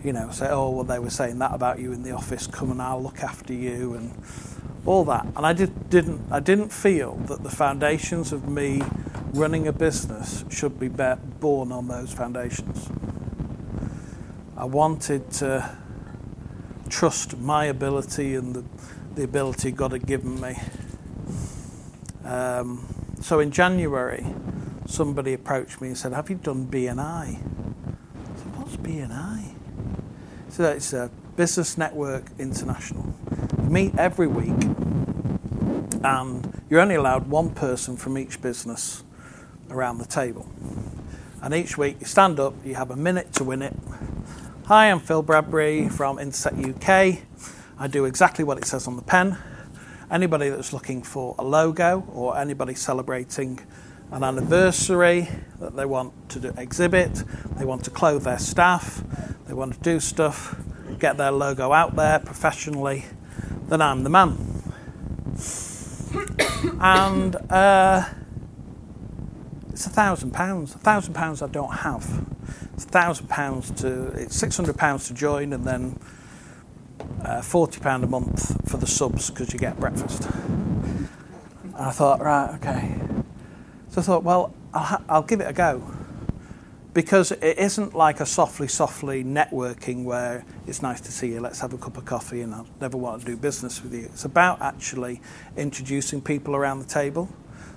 you 0.04 0.12
know 0.12 0.30
say, 0.32 0.50
oh 0.50 0.72
well, 0.72 0.84
they 0.84 1.00
were 1.00 1.10
saying 1.10 1.40
that 1.40 1.54
about 1.54 1.80
you 1.80 1.94
in 1.94 2.04
the 2.04 2.12
office. 2.12 2.46
Come 2.46 2.72
and 2.72 2.82
I'll 2.82 3.02
look 3.02 3.24
after 3.24 3.54
you 3.54 3.94
and 3.94 4.12
all 4.86 5.04
that. 5.06 5.26
And 5.36 5.46
I 5.46 5.54
did, 5.54 5.90
didn't 5.90 6.22
I 6.32 6.40
didn't 6.40 6.70
feel 6.70 7.16
that 7.28 7.44
the 7.44 7.50
foundations 7.50 8.32
of 8.32 8.48
me 8.48 8.82
running 9.34 9.68
a 9.68 9.74
business 9.74 10.46
should 10.50 10.80
be 10.80 10.88
born 10.88 11.72
on 11.72 11.88
those 11.88 12.14
foundations. 12.14 12.90
I 14.56 14.66
wanted 14.66 15.30
to 15.34 15.78
trust 16.90 17.38
my 17.38 17.66
ability 17.66 18.36
and 18.36 18.56
the, 18.56 18.64
the 19.16 19.24
ability 19.24 19.72
God 19.72 19.92
had 19.92 20.08
given 20.08 20.40
me. 20.40 20.58
Um, 22.24 22.88
so 23.22 23.40
in 23.40 23.52
January, 23.52 24.26
somebody 24.86 25.34
approached 25.34 25.82
me 25.82 25.90
and 25.90 25.98
said, 25.98 26.14
"Have 26.14 26.30
you 26.30 26.38
done 26.38 26.68
BNI?" 26.68 27.00
I 27.00 27.40
said, 28.36 28.58
"What's 28.58 28.78
BNI?" 28.78 29.54
So 30.50 30.64
it's 30.64 30.94
a 30.94 31.12
Business 31.38 31.78
Network 31.78 32.26
International. 32.38 33.06
You 33.64 33.70
meet 33.70 33.98
every 33.98 34.28
week, 34.28 34.64
and 36.04 36.62
you're 36.70 36.82
only 36.82 36.96
allowed 36.96 37.30
one 37.30 37.52
person 37.52 37.96
from 37.96 38.18
each 38.18 38.42
business 38.42 39.04
around 39.70 40.00
the 40.00 40.06
table. 40.06 40.50
And 41.42 41.54
each 41.54 41.78
week 41.78 41.98
you 42.02 42.08
stand 42.08 42.40
up, 42.40 42.54
you 42.66 42.76
have 42.76 42.92
a 42.92 42.98
minute 42.98 43.32
to 43.34 43.46
win 43.46 43.62
it, 43.62 43.76
Hi, 44.68 44.92
I'm 44.92 45.00
Phil 45.00 45.22
Bradbury 45.22 45.88
from 45.88 46.20
Intersect 46.20 46.58
UK. 46.58 47.20
I 47.80 47.88
do 47.88 48.04
exactly 48.04 48.44
what 48.44 48.58
it 48.58 48.66
says 48.66 48.86
on 48.86 48.98
the 48.98 49.02
pen. 49.02 49.38
Anybody 50.12 50.50
that's 50.50 50.74
looking 50.74 51.02
for 51.02 51.36
a 51.40 51.44
logo 51.46 52.06
or 52.12 52.38
anybody 52.38 52.76
celebrating 52.76 53.62
an 54.12 54.26
anniversary 54.26 55.30
that 55.62 55.78
they 55.78 55.86
want 55.86 56.30
to 56.32 56.42
do, 56.42 56.54
exhibit, 56.58 57.24
they 57.56 57.64
want 57.64 57.86
to 57.86 57.92
clothe 57.92 58.24
their 58.24 58.40
staff, 58.40 59.02
they 59.48 59.54
want 59.54 59.74
to 59.76 59.80
do 59.80 60.02
stuff, 60.02 60.58
get 60.98 61.18
their 61.18 61.32
logo 61.32 61.72
out 61.72 61.96
there 61.96 62.20
professionally, 62.20 63.06
then 63.68 63.82
I'm 63.82 64.04
the 64.04 64.10
man. 64.10 64.38
and 66.80 67.36
uh, 67.52 68.06
it's 69.72 69.86
a 69.86 69.90
thousand 69.90 70.32
pounds. 70.32 70.76
A 70.76 70.80
thousand 70.80 71.14
pounds 71.14 71.42
I 71.42 71.48
don't 71.48 71.74
have 71.74 72.26
It's 72.74 72.86
a 72.86 72.90
thousand 72.90 73.28
pounds 73.28 73.72
to 73.82 74.08
it's 74.08 74.36
six 74.36 74.56
hundred 74.58 74.78
pounds 74.78 75.08
to 75.08 75.14
join, 75.14 75.54
and 75.54 75.66
then 75.66 76.00
uh, 77.22 77.42
forty 77.42 77.80
pound 77.80 78.04
a 78.04 78.08
month 78.08 78.70
for 78.70 78.78
the 78.78 78.88
subs 78.88 79.30
because 79.30 79.54
you 79.54 79.60
get 79.60 79.80
breakfast. 79.80 80.28
And 81.64 81.76
I 81.76 81.92
thought, 81.92 82.22
right, 82.22 82.56
okay. 82.56 82.96
So 83.90 84.02
I 84.02 84.04
thought, 84.04 84.24
well, 84.24 84.54
I'll, 84.74 84.84
ha- 84.84 85.04
I'll 85.08 85.24
give 85.24 85.42
it 85.42 85.48
a 85.48 85.54
go 85.54 85.97
because 86.98 87.32
it 87.32 87.60
isn't 87.60 87.94
like 87.94 88.22
a 88.22 88.26
softly, 88.26 88.68
softly 88.68 89.24
networking 89.24 90.04
where 90.04 90.44
it's 90.66 90.82
nice 90.82 91.00
to 91.00 91.12
see 91.12 91.28
you, 91.28 91.40
let's 91.40 91.60
have 91.60 91.72
a 91.72 91.78
cup 91.78 91.96
of 91.96 92.06
coffee, 92.06 92.42
and 92.42 92.56
I'll 92.56 92.66
never 92.82 92.98
want 92.98 93.20
to 93.22 93.26
do 93.28 93.38
business 93.38 93.84
with 93.84 93.94
you. 93.94 94.06
It's 94.06 94.26
about 94.26 94.64
actually 94.64 95.22
introducing 95.56 96.22
people 96.22 96.56
around 96.56 96.80
the 96.80 96.88
table. 96.88 97.30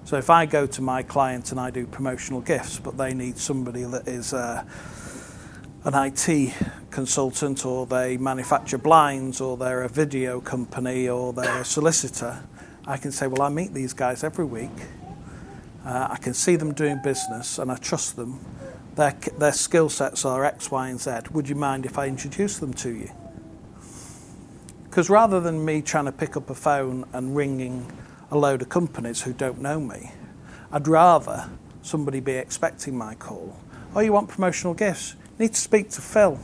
So 0.04 0.16
if 0.16 0.30
I 0.30 0.46
go 0.46 0.66
to 0.68 0.80
my 0.80 1.02
client 1.02 1.50
and 1.50 1.60
I 1.60 1.70
do 1.70 1.86
promotional 1.86 2.40
gifts, 2.40 2.78
but 2.78 2.96
they 2.96 3.12
need 3.12 3.36
somebody 3.36 3.82
that 3.82 4.08
is 4.08 4.32
uh, 4.32 4.64
an 5.84 5.92
IT 5.94 6.54
consultant 6.90 7.66
or 7.66 7.84
they 7.84 8.16
manufacture 8.16 8.78
blinds 8.78 9.42
or 9.42 9.58
they're 9.58 9.82
a 9.82 9.88
video 9.90 10.40
company 10.40 11.10
or 11.10 11.34
they're 11.34 11.60
a 11.60 11.64
solicitor, 11.66 12.42
I 12.86 12.96
can 12.96 13.12
say, 13.12 13.26
well, 13.26 13.42
I 13.42 13.50
meet 13.50 13.74
these 13.74 13.92
guys 13.92 14.24
every 14.24 14.46
week. 14.46 14.70
Uh, 15.84 16.08
I 16.10 16.16
can 16.16 16.32
see 16.32 16.56
them 16.56 16.72
doing 16.72 17.02
business 17.04 17.58
and 17.58 17.70
I 17.70 17.76
trust 17.76 18.16
them. 18.16 18.40
Their, 19.00 19.16
their 19.38 19.52
skill 19.52 19.88
sets 19.88 20.26
are 20.26 20.44
X, 20.44 20.70
Y, 20.70 20.90
and 20.90 21.00
Z. 21.00 21.20
Would 21.32 21.48
you 21.48 21.54
mind 21.54 21.86
if 21.86 21.96
I 21.96 22.06
introduce 22.06 22.58
them 22.58 22.74
to 22.74 22.90
you? 22.90 23.10
Because 24.84 25.08
rather 25.08 25.40
than 25.40 25.64
me 25.64 25.80
trying 25.80 26.04
to 26.04 26.12
pick 26.12 26.36
up 26.36 26.50
a 26.50 26.54
phone 26.54 27.06
and 27.14 27.34
ringing 27.34 27.90
a 28.30 28.36
load 28.36 28.60
of 28.60 28.68
companies 28.68 29.22
who 29.22 29.32
don't 29.32 29.58
know 29.58 29.80
me, 29.80 30.12
I'd 30.70 30.86
rather 30.86 31.48
somebody 31.80 32.20
be 32.20 32.34
expecting 32.34 32.94
my 32.94 33.14
call. 33.14 33.58
Oh, 33.96 34.00
you 34.00 34.12
want 34.12 34.28
promotional 34.28 34.74
gifts? 34.74 35.16
need 35.38 35.54
to 35.54 35.60
speak 35.60 35.88
to 35.92 36.02
Phil. 36.02 36.38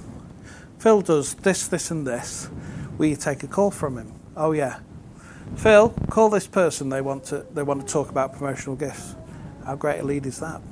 Phil 0.79 1.03
does 1.03 1.35
this, 1.35 1.69
this, 1.69 1.91
and 1.91 2.07
this. 2.07 2.49
Will 2.97 3.09
you 3.09 3.17
take 3.17 3.43
a 3.43 3.49
call 3.49 3.71
from 3.71 3.99
him? 3.99 4.15
Oh 4.35 4.53
yeah. 4.53 4.79
Phil, 5.57 5.91
call 6.09 6.31
this 6.31 6.47
person. 6.47 6.89
They 6.89 7.03
want 7.03 7.25
to. 7.25 7.45
They 7.53 7.63
want 7.63 7.87
to 7.87 7.93
talk 7.93 8.09
about 8.09 8.33
promotional 8.33 8.77
gifts. 8.77 9.15
How 9.67 9.77
great 9.77 10.01
a 10.01 10.05
lead 10.05 10.25
is 10.25 10.41
that? 10.41 10.63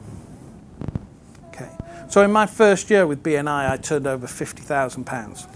So 2.15 2.23
in 2.23 2.31
my 2.31 2.47
first 2.47 2.91
year 2.91 3.09
with 3.09 3.25
BNI, 3.25 3.69
I 3.69 3.77
turned 3.77 4.07
over 4.07 4.29
fifty 4.29 4.63
thousand 4.63 5.03
pounds, 5.03 5.49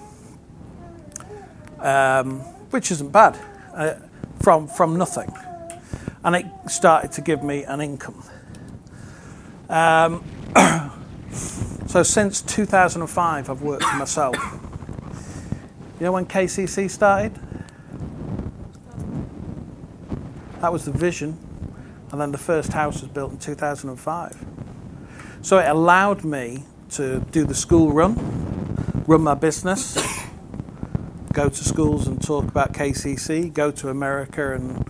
um, 1.78 2.40
which 2.70 2.90
isn't 2.90 3.12
bad, 3.12 3.38
uh, 3.72 3.94
from 4.42 4.66
from 4.66 4.96
nothing, 4.98 5.32
and 6.24 6.34
it 6.34 6.46
started 6.66 7.12
to 7.12 7.20
give 7.20 7.44
me 7.44 7.62
an 7.62 7.80
income. 7.80 8.24
Um, 9.68 10.24
So 11.86 12.02
since 12.02 12.42
2005, 12.42 13.48
I've 13.48 13.62
worked 13.62 13.84
for 13.84 13.96
myself. 13.96 14.34
You 16.00 16.06
know 16.06 16.12
when 16.12 16.26
KCC 16.26 16.90
started? 16.90 17.38
That 20.60 20.72
was 20.72 20.84
the 20.86 20.90
vision, 20.90 21.38
and 22.10 22.20
then 22.20 22.32
the 22.32 22.36
first 22.36 22.72
house 22.72 23.00
was 23.00 23.10
built 23.12 23.30
in 23.30 23.38
2005. 23.38 24.57
So 25.48 25.56
it 25.56 25.66
allowed 25.66 26.24
me 26.24 26.64
to 26.90 27.20
do 27.30 27.46
the 27.46 27.54
school 27.54 27.90
run, 27.90 28.16
run 29.06 29.22
my 29.22 29.32
business, 29.32 29.96
go 31.32 31.48
to 31.48 31.64
schools 31.64 32.06
and 32.06 32.22
talk 32.22 32.44
about 32.44 32.74
KCC, 32.74 33.50
go 33.50 33.70
to 33.70 33.88
America 33.88 34.52
and 34.52 34.84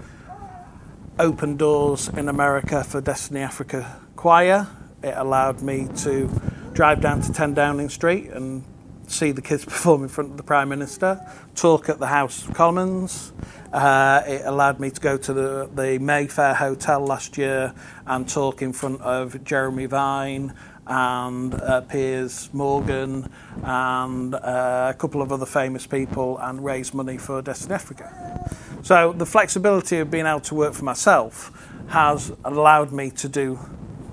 open 1.17 1.57
doors 1.57 2.09
in 2.09 2.29
America 2.29 2.83
for 2.83 3.01
Destiny 3.01 3.39
Africa 3.39 4.01
Choir. 4.17 4.67
It 5.01 5.15
allowed 5.17 5.63
me 5.63 5.87
to 5.99 6.29
drive 6.73 7.01
down 7.03 7.23
to 7.23 7.33
10 7.33 7.55
Downing 7.55 7.89
Street 7.89 8.31
and 8.31 8.65
see 9.07 9.31
the 9.31 9.43
kids 9.43 9.65
perform 9.65 10.03
in 10.03 10.09
front 10.09 10.33
of 10.33 10.39
the 10.39 10.43
Prime 10.43 10.69
Minister, 10.69 11.25
talk 11.55 11.89
at 11.89 12.01
the 12.01 12.09
House 12.09 12.49
of 12.49 12.55
Commons. 12.55 13.33
Uh, 13.73 14.23
it 14.27 14.43
allowed 14.47 14.81
me 14.81 14.91
to 14.91 15.01
go 15.01 15.19
to 15.19 15.33
the, 15.33 15.71
the 15.75 15.99
Mayfair 15.99 16.55
Hotel 16.55 17.01
last 17.05 17.37
year 17.37 17.75
and 18.07 18.27
talk 18.29 18.63
in 18.63 18.73
front 18.73 19.01
of 19.03 19.45
Jeremy 19.45 19.87
Vine 19.87 20.55
and 20.87 21.55
uh, 21.55 21.83
Piers 21.83 22.49
Morgan 22.55 23.31
and 23.63 24.35
uh, 24.35 24.93
a 24.95 24.99
couple 24.99 25.21
of 25.21 25.33
other 25.33 25.45
famous 25.45 25.87
people 25.87 26.39
and 26.39 26.65
raise 26.65 26.95
money 26.95 27.19
for 27.19 27.43
Destiny 27.43 27.75
Africa. 27.75 28.49
So 28.83 29.13
the 29.13 29.27
flexibility 29.27 29.99
of 29.99 30.11
being 30.11 30.25
able 30.25 30.41
to 30.41 30.55
work 30.55 30.73
for 30.73 30.85
myself 30.85 31.69
has 31.89 32.33
allowed 32.45 32.91
me 32.91 33.11
to 33.11 33.29
do 33.29 33.59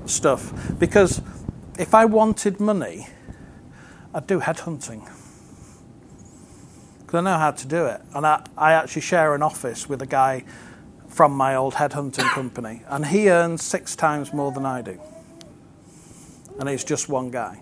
stuff 0.06 0.54
because 0.80 1.22
if 1.80 1.94
I 1.94 2.04
wanted 2.06 2.60
money, 2.60 3.08
I'd 4.14 4.28
do 4.28 4.42
headhunting. 4.42 5.10
Because 7.06 7.20
I 7.20 7.22
know 7.22 7.38
how 7.38 7.52
to 7.52 7.68
do 7.68 7.86
it. 7.86 8.02
And 8.14 8.26
I, 8.26 8.44
I 8.58 8.74
actually 8.74 9.04
share 9.04 9.36
an 9.36 9.44
office 9.44 9.88
with 9.88 10.02
a 10.02 10.08
guy 10.08 10.44
from 11.08 11.34
my 11.34 11.56
old 11.56 11.76
headhunting 11.76 12.30
company. 12.32 12.82
And 12.88 13.06
he 13.06 13.30
earns 13.30 13.62
six 13.62 13.96
times 13.96 14.34
more 14.34 14.52
than 14.52 14.66
I 14.66 14.82
do. 14.82 15.00
And 16.60 16.68
he's 16.68 16.84
just 16.84 17.08
one 17.10 17.30
guy. 17.30 17.62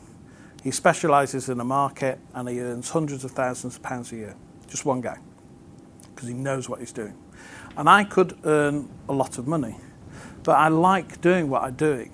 He 0.64 0.72
specialises 0.72 1.50
in 1.50 1.60
a 1.60 1.66
market 1.66 2.20
and 2.34 2.48
he 2.48 2.62
earns 2.62 2.90
hundreds 2.90 3.26
of 3.26 3.32
thousands 3.32 3.76
of 3.76 3.84
pounds 3.84 4.12
a 4.14 4.16
year. 4.16 4.36
Just 4.68 4.86
one 4.86 5.02
guy. 5.02 5.18
Because 6.16 6.30
he 6.30 6.34
knows 6.34 6.70
what 6.70 6.80
he's 6.80 6.94
doing. 6.94 7.18
And 7.76 7.90
I 7.90 8.06
could 8.06 8.38
earn 8.46 8.90
a 9.10 9.14
lot 9.14 9.38
of 9.38 9.48
money. 9.48 9.76
But 10.44 10.54
I 10.54 10.70
like 10.70 11.20
doing 11.22 11.50
what 11.50 11.64
I'm 11.64 11.76
doing 11.76 12.12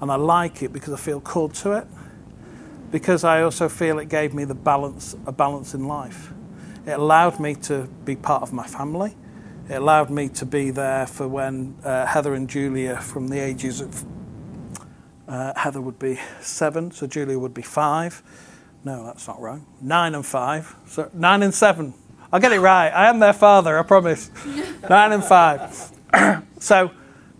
and 0.00 0.10
I 0.10 0.16
like 0.16 0.62
it 0.62 0.72
because 0.72 0.92
I 0.92 0.96
feel 0.96 1.20
called 1.20 1.54
to 1.56 1.72
it. 1.72 1.86
Because 2.90 3.22
I 3.22 3.42
also 3.42 3.68
feel 3.68 3.98
it 3.98 4.08
gave 4.08 4.34
me 4.34 4.44
the 4.44 4.54
balance, 4.54 5.14
a 5.26 5.32
balance 5.32 5.74
in 5.74 5.86
life. 5.86 6.32
It 6.90 6.98
allowed 6.98 7.38
me 7.38 7.54
to 7.54 7.88
be 8.04 8.16
part 8.16 8.42
of 8.42 8.52
my 8.52 8.66
family. 8.66 9.14
It 9.68 9.74
allowed 9.74 10.10
me 10.10 10.28
to 10.30 10.44
be 10.44 10.72
there 10.72 11.06
for 11.06 11.28
when 11.28 11.76
uh, 11.84 12.04
Heather 12.04 12.34
and 12.34 12.50
Julia, 12.50 12.96
from 13.00 13.28
the 13.28 13.38
ages 13.38 13.80
of 13.80 14.04
uh, 15.28 15.52
Heather 15.54 15.80
would 15.80 16.00
be 16.00 16.18
seven, 16.40 16.90
so 16.90 17.06
Julia 17.06 17.38
would 17.38 17.54
be 17.54 17.62
five. 17.62 18.24
No, 18.82 19.04
that's 19.04 19.28
not 19.28 19.40
wrong. 19.40 19.66
Nine 19.80 20.16
and 20.16 20.26
five. 20.26 20.74
So 20.88 21.08
nine 21.14 21.44
and 21.44 21.54
seven. 21.54 21.94
I'll 22.32 22.40
get 22.40 22.50
it 22.50 22.58
right. 22.58 22.88
I 22.88 23.08
am 23.08 23.20
their 23.20 23.34
father, 23.34 23.78
I 23.78 23.84
promise. 23.84 24.28
nine 24.90 25.12
and 25.12 25.22
five. 25.22 25.92
so, 26.58 26.90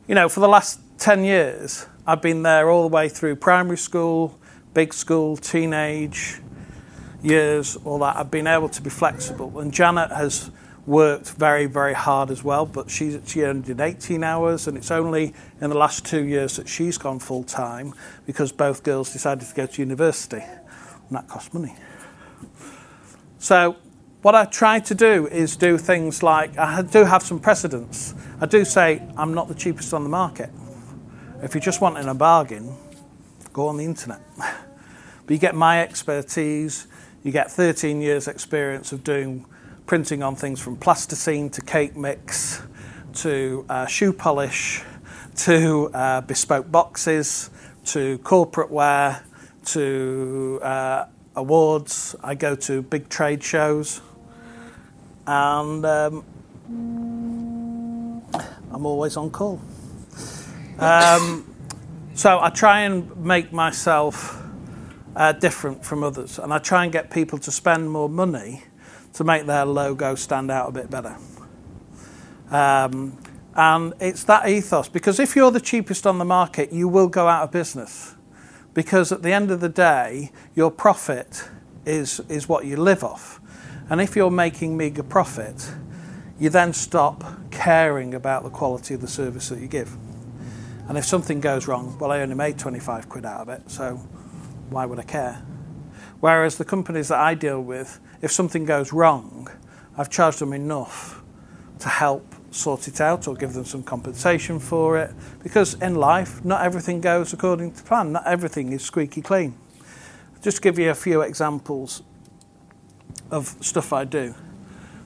you 0.06 0.14
know, 0.14 0.28
for 0.28 0.38
the 0.38 0.48
last 0.48 0.78
10 0.98 1.24
years, 1.24 1.86
I've 2.06 2.22
been 2.22 2.44
there 2.44 2.70
all 2.70 2.82
the 2.82 2.94
way 2.94 3.08
through 3.08 3.34
primary 3.34 3.78
school, 3.78 4.38
big 4.74 4.94
school, 4.94 5.36
teenage 5.36 6.40
years, 7.22 7.76
all 7.85 7.98
that. 8.00 8.16
I've 8.16 8.30
been 8.30 8.46
able 8.46 8.68
to 8.70 8.83
be 8.83 8.90
flexible. 8.90 9.59
And 9.61 9.72
Janet 9.72 10.11
has 10.11 10.50
worked 10.87 11.30
very, 11.33 11.66
very 11.66 11.94
hard 11.94 12.30
as 12.30 12.42
well, 12.42 12.66
but 12.66 12.90
she, 12.90 13.20
she 13.26 13.44
only 13.44 13.62
did 13.62 13.80
18 13.80 14.24
hours, 14.24 14.66
and 14.66 14.76
it's 14.76 14.90
only 14.90 15.35
in 15.61 15.70
the 15.70 15.76
last 15.76 16.04
two 16.04 16.24
years 16.24 16.56
that 16.56 16.68
she's 16.68 16.98
gone 16.98 17.18
full 17.18 17.44
time 17.44 17.92
because 18.26 18.50
both 18.50 18.83
girls 18.83 19.12
decided 19.12 19.46
to 19.46 19.54
go 19.54 19.66
to 19.66 19.83
university. 19.83 20.42
And 20.42 21.18
that 21.18 21.28
costs 21.28 21.52
money. 21.52 21.74
So, 23.38 23.76
what 24.22 24.35
I 24.35 24.44
try 24.44 24.80
to 24.80 24.94
do 24.94 25.26
is 25.28 25.56
do 25.56 25.78
things 25.78 26.22
like 26.22 26.56
I 26.59 26.83
do 26.83 27.04
have 27.04 27.22
some 27.22 27.38
precedents. 27.38 28.14
I 28.40 28.46
do 28.46 28.66
say 28.66 29.02
I'm 29.16 29.33
not 29.33 29.48
the 29.48 29.54
cheapest 29.54 29.94
on 29.94 30.02
the 30.02 30.11
market. 30.11 30.50
If 31.42 31.54
you're 31.54 31.62
just 31.62 31.80
wanting 31.80 32.06
a 32.06 32.14
bargain, 32.14 32.76
go 33.52 33.68
on 33.68 33.76
the 33.76 33.85
internet. 33.85 34.20
But 35.30 35.35
you 35.35 35.38
get 35.38 35.54
my 35.54 35.80
expertise, 35.80 36.88
you 37.22 37.33
get 37.33 37.50
13 37.50 38.00
years' 38.00 38.28
experience 38.28 38.92
of 38.92 39.04
doing 39.04 39.44
printing 39.87 40.22
on 40.22 40.37
things 40.37 40.61
from 40.61 40.76
plasticine 40.76 41.50
to 41.50 41.61
cake 41.61 41.96
mix 41.96 42.62
to 43.12 43.64
uh, 43.68 43.87
shoe 43.87 44.12
polish 44.12 44.83
to 45.37 45.90
uh, 45.92 46.20
bespoke 46.22 46.70
boxes 46.70 47.50
to 47.85 48.18
corporate 48.18 48.70
wear 48.70 49.22
to 49.64 50.61
uh, 50.62 51.06
awards. 51.37 52.14
I 52.22 52.35
go 52.35 52.54
to 52.56 52.83
big 52.83 53.09
trade 53.09 53.42
shows 53.42 54.00
and 55.26 55.85
um, 55.85 56.24
I'm 58.72 58.87
always 58.87 59.16
on 59.16 59.30
call. 59.30 59.61
Um, 60.78 61.46
so 62.14 62.40
I 62.40 62.50
try 62.50 62.83
and 62.83 63.16
make 63.16 63.52
myself 63.52 64.39
uh, 65.20 65.33
different 65.33 65.85
from 65.85 66.02
others. 66.02 66.38
And 66.38 66.50
I 66.50 66.59
try 66.59 66.83
and 66.83 66.90
get 66.90 67.11
people 67.11 67.37
to 67.40 67.50
spend 67.50 67.90
more 67.90 68.09
money 68.09 68.62
to 69.12 69.22
make 69.22 69.44
their 69.44 69.66
logo 69.66 70.14
stand 70.14 70.50
out 70.50 70.70
a 70.70 70.72
bit 70.72 70.90
better. 70.90 71.14
Um, 72.50 73.18
and 73.54 73.92
it's 74.00 74.24
that 74.24 74.48
ethos 74.48 74.88
because 74.88 75.20
if 75.20 75.37
you're 75.37 75.50
the 75.50 75.61
cheapest 75.61 76.06
on 76.06 76.16
the 76.16 76.24
market, 76.24 76.72
you 76.72 76.88
will 76.88 77.09
go 77.09 77.28
out 77.28 77.42
of 77.42 77.52
business. 77.52 78.14
Because 78.72 79.12
at 79.12 79.22
the 79.22 79.30
end 79.30 79.50
of 79.50 79.61
the 79.61 79.68
day, 79.68 80.33
your 80.54 80.70
profit 80.70 81.50
is, 81.85 82.20
is 82.30 82.48
what 82.48 82.64
you 82.64 82.78
live 82.78 83.04
off. 83.04 83.40
And 83.90 84.00
if 84.00 84.16
you're 84.16 84.30
making 84.30 84.74
meager 84.74 85.02
profit, 85.02 85.70
you 86.38 86.48
then 86.48 86.72
stop 86.72 87.24
caring 87.50 88.14
about 88.14 88.42
the 88.42 88.50
quality 88.50 88.94
of 88.94 89.02
the 89.02 89.09
service 89.09 89.50
that 89.50 89.61
you 89.61 89.66
give. 89.66 89.94
And 90.88 90.96
if 90.96 91.04
something 91.04 91.42
goes 91.42 91.68
wrong, 91.68 91.98
well, 91.98 92.11
I 92.11 92.22
only 92.22 92.37
made 92.37 92.59
25 92.59 93.11
quid 93.11 93.26
out 93.26 93.42
of 93.42 93.48
it, 93.50 93.70
so 93.70 94.00
why 94.70 94.87
would 94.87 94.98
I 94.98 95.02
care? 95.02 95.42
Whereas 96.20 96.59
the 96.59 96.64
companies 96.64 97.09
that 97.09 97.18
I 97.18 97.35
deal 97.35 97.61
with, 97.61 97.98
if 98.22 98.30
something 98.30 98.64
goes 98.64 98.92
wrong, 98.92 99.48
I've 99.96 100.11
charged 100.11 100.38
them 100.38 100.52
enough 100.52 101.22
to 101.80 101.88
help 101.88 102.35
sort 102.50 102.88
it 102.88 103.00
out 103.00 103.26
or 103.26 103.35
give 103.35 103.54
them 103.54 103.64
some 103.64 103.83
compensation 103.83 104.59
for 104.59 104.98
it. 104.98 105.14
Because 105.42 105.74
in 105.74 105.94
life, 105.94 106.44
not 106.44 106.62
everything 106.62 107.00
goes 107.00 107.33
according 107.33 107.72
to 107.72 107.83
plan, 107.83 108.12
not 108.12 108.26
everything 108.26 108.72
is 108.72 108.83
squeaky 108.83 109.22
clean. 109.22 109.54
Just 110.42 110.62
give 110.62 110.78
you 110.78 110.90
a 110.90 110.94
few 110.94 111.22
examples 111.22 112.02
of 113.30 113.56
stuff 113.61 113.92
I 113.92 114.04
do. 114.04 114.35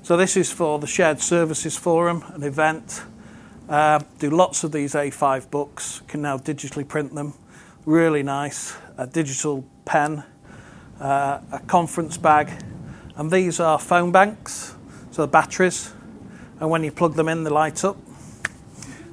So, 0.03 0.17
this 0.17 0.37
is 0.37 0.53
for 0.53 0.79
the 0.79 0.87
Shared 0.87 1.21
Services 1.21 1.77
Forum, 1.77 2.25
an 2.35 2.43
event. 2.43 3.03
Uh, 3.69 4.01
do 4.19 4.29
lots 4.29 4.63
of 4.63 4.73
these 4.73 4.93
A5 4.93 5.51
books, 5.51 6.03
can 6.07 6.21
now 6.21 6.37
digitally 6.37 6.87
print 6.87 7.15
them. 7.15 7.33
Really 7.87 8.23
nice 8.23 8.77
a 8.97 9.07
digital 9.07 9.65
pen, 9.85 10.25
uh, 11.01 11.41
a 11.53 11.61
conference 11.67 12.17
bag, 12.17 12.51
and 13.17 13.31
these 13.31 13.61
are 13.61 13.79
phone 13.79 14.13
banks, 14.13 14.75
so 15.11 15.23
the 15.23 15.29
batteries, 15.29 15.93
and 16.61 16.71
when 16.71 16.85
you 16.85 16.93
plug 16.93 17.15
them 17.15 17.29
in, 17.29 17.45
they 17.45 17.51
light 17.51 17.85
up. 17.85 17.97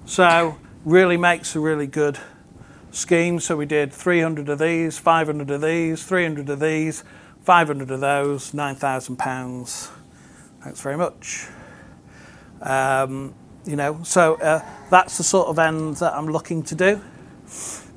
So, 0.05 0.57
really 0.83 1.17
makes 1.17 1.55
a 1.55 1.59
really 1.59 1.87
good 1.87 2.19
scheme. 2.91 3.39
So, 3.39 3.55
we 3.55 3.65
did 3.65 3.93
300 3.93 4.49
of 4.49 4.59
these, 4.59 4.97
500 4.97 5.49
of 5.51 5.61
these, 5.61 6.03
300 6.03 6.49
of 6.49 6.59
these, 6.59 7.03
500 7.43 7.91
of 7.91 7.99
those, 7.99 8.51
£9,000. 8.51 9.89
Thanks 10.63 10.81
very 10.81 10.97
much. 10.97 11.47
Um, 12.61 13.33
you 13.65 13.75
know, 13.75 14.01
so 14.03 14.35
uh, 14.35 14.63
that's 14.89 15.17
the 15.17 15.23
sort 15.23 15.47
of 15.47 15.59
end 15.59 15.97
that 15.97 16.13
I'm 16.13 16.27
looking 16.27 16.63
to 16.63 16.75
do. 16.75 17.01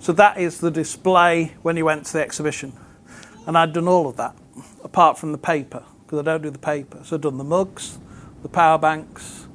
So 0.05 0.13
that 0.13 0.37
is 0.37 0.61
the 0.61 0.71
display 0.71 1.55
when 1.63 1.79
you 1.79 1.87
went 1.87 2.05
to 2.05 2.13
the 2.13 2.21
exhibition. 2.21 2.75
And 3.47 3.57
I'd 3.57 3.73
done 3.73 3.89
all 3.89 4.07
of 4.07 4.19
that, 4.19 4.37
apart 4.83 5.17
from 5.17 5.33
the 5.33 5.39
paper, 5.39 5.83
because 6.03 6.19
I 6.19 6.23
don't 6.23 6.43
do 6.43 6.51
the 6.51 6.59
paper. 6.59 7.01
So 7.03 7.17
I'd 7.17 7.23
done 7.23 7.39
the 7.39 7.43
mugs, 7.45 7.99
the 8.43 8.51
power 8.51 8.77
banks, 8.77 9.49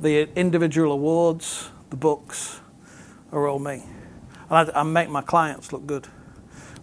the 0.00 0.30
individual 0.34 0.92
awards, 0.92 1.68
the 1.90 1.96
books 1.96 2.62
are 3.32 3.46
all 3.46 3.58
me. 3.58 3.82
And 4.48 4.70
I, 4.70 4.80
I 4.80 4.82
make 4.82 5.10
my 5.10 5.20
clients 5.20 5.74
look 5.74 5.84
good. 5.84 6.08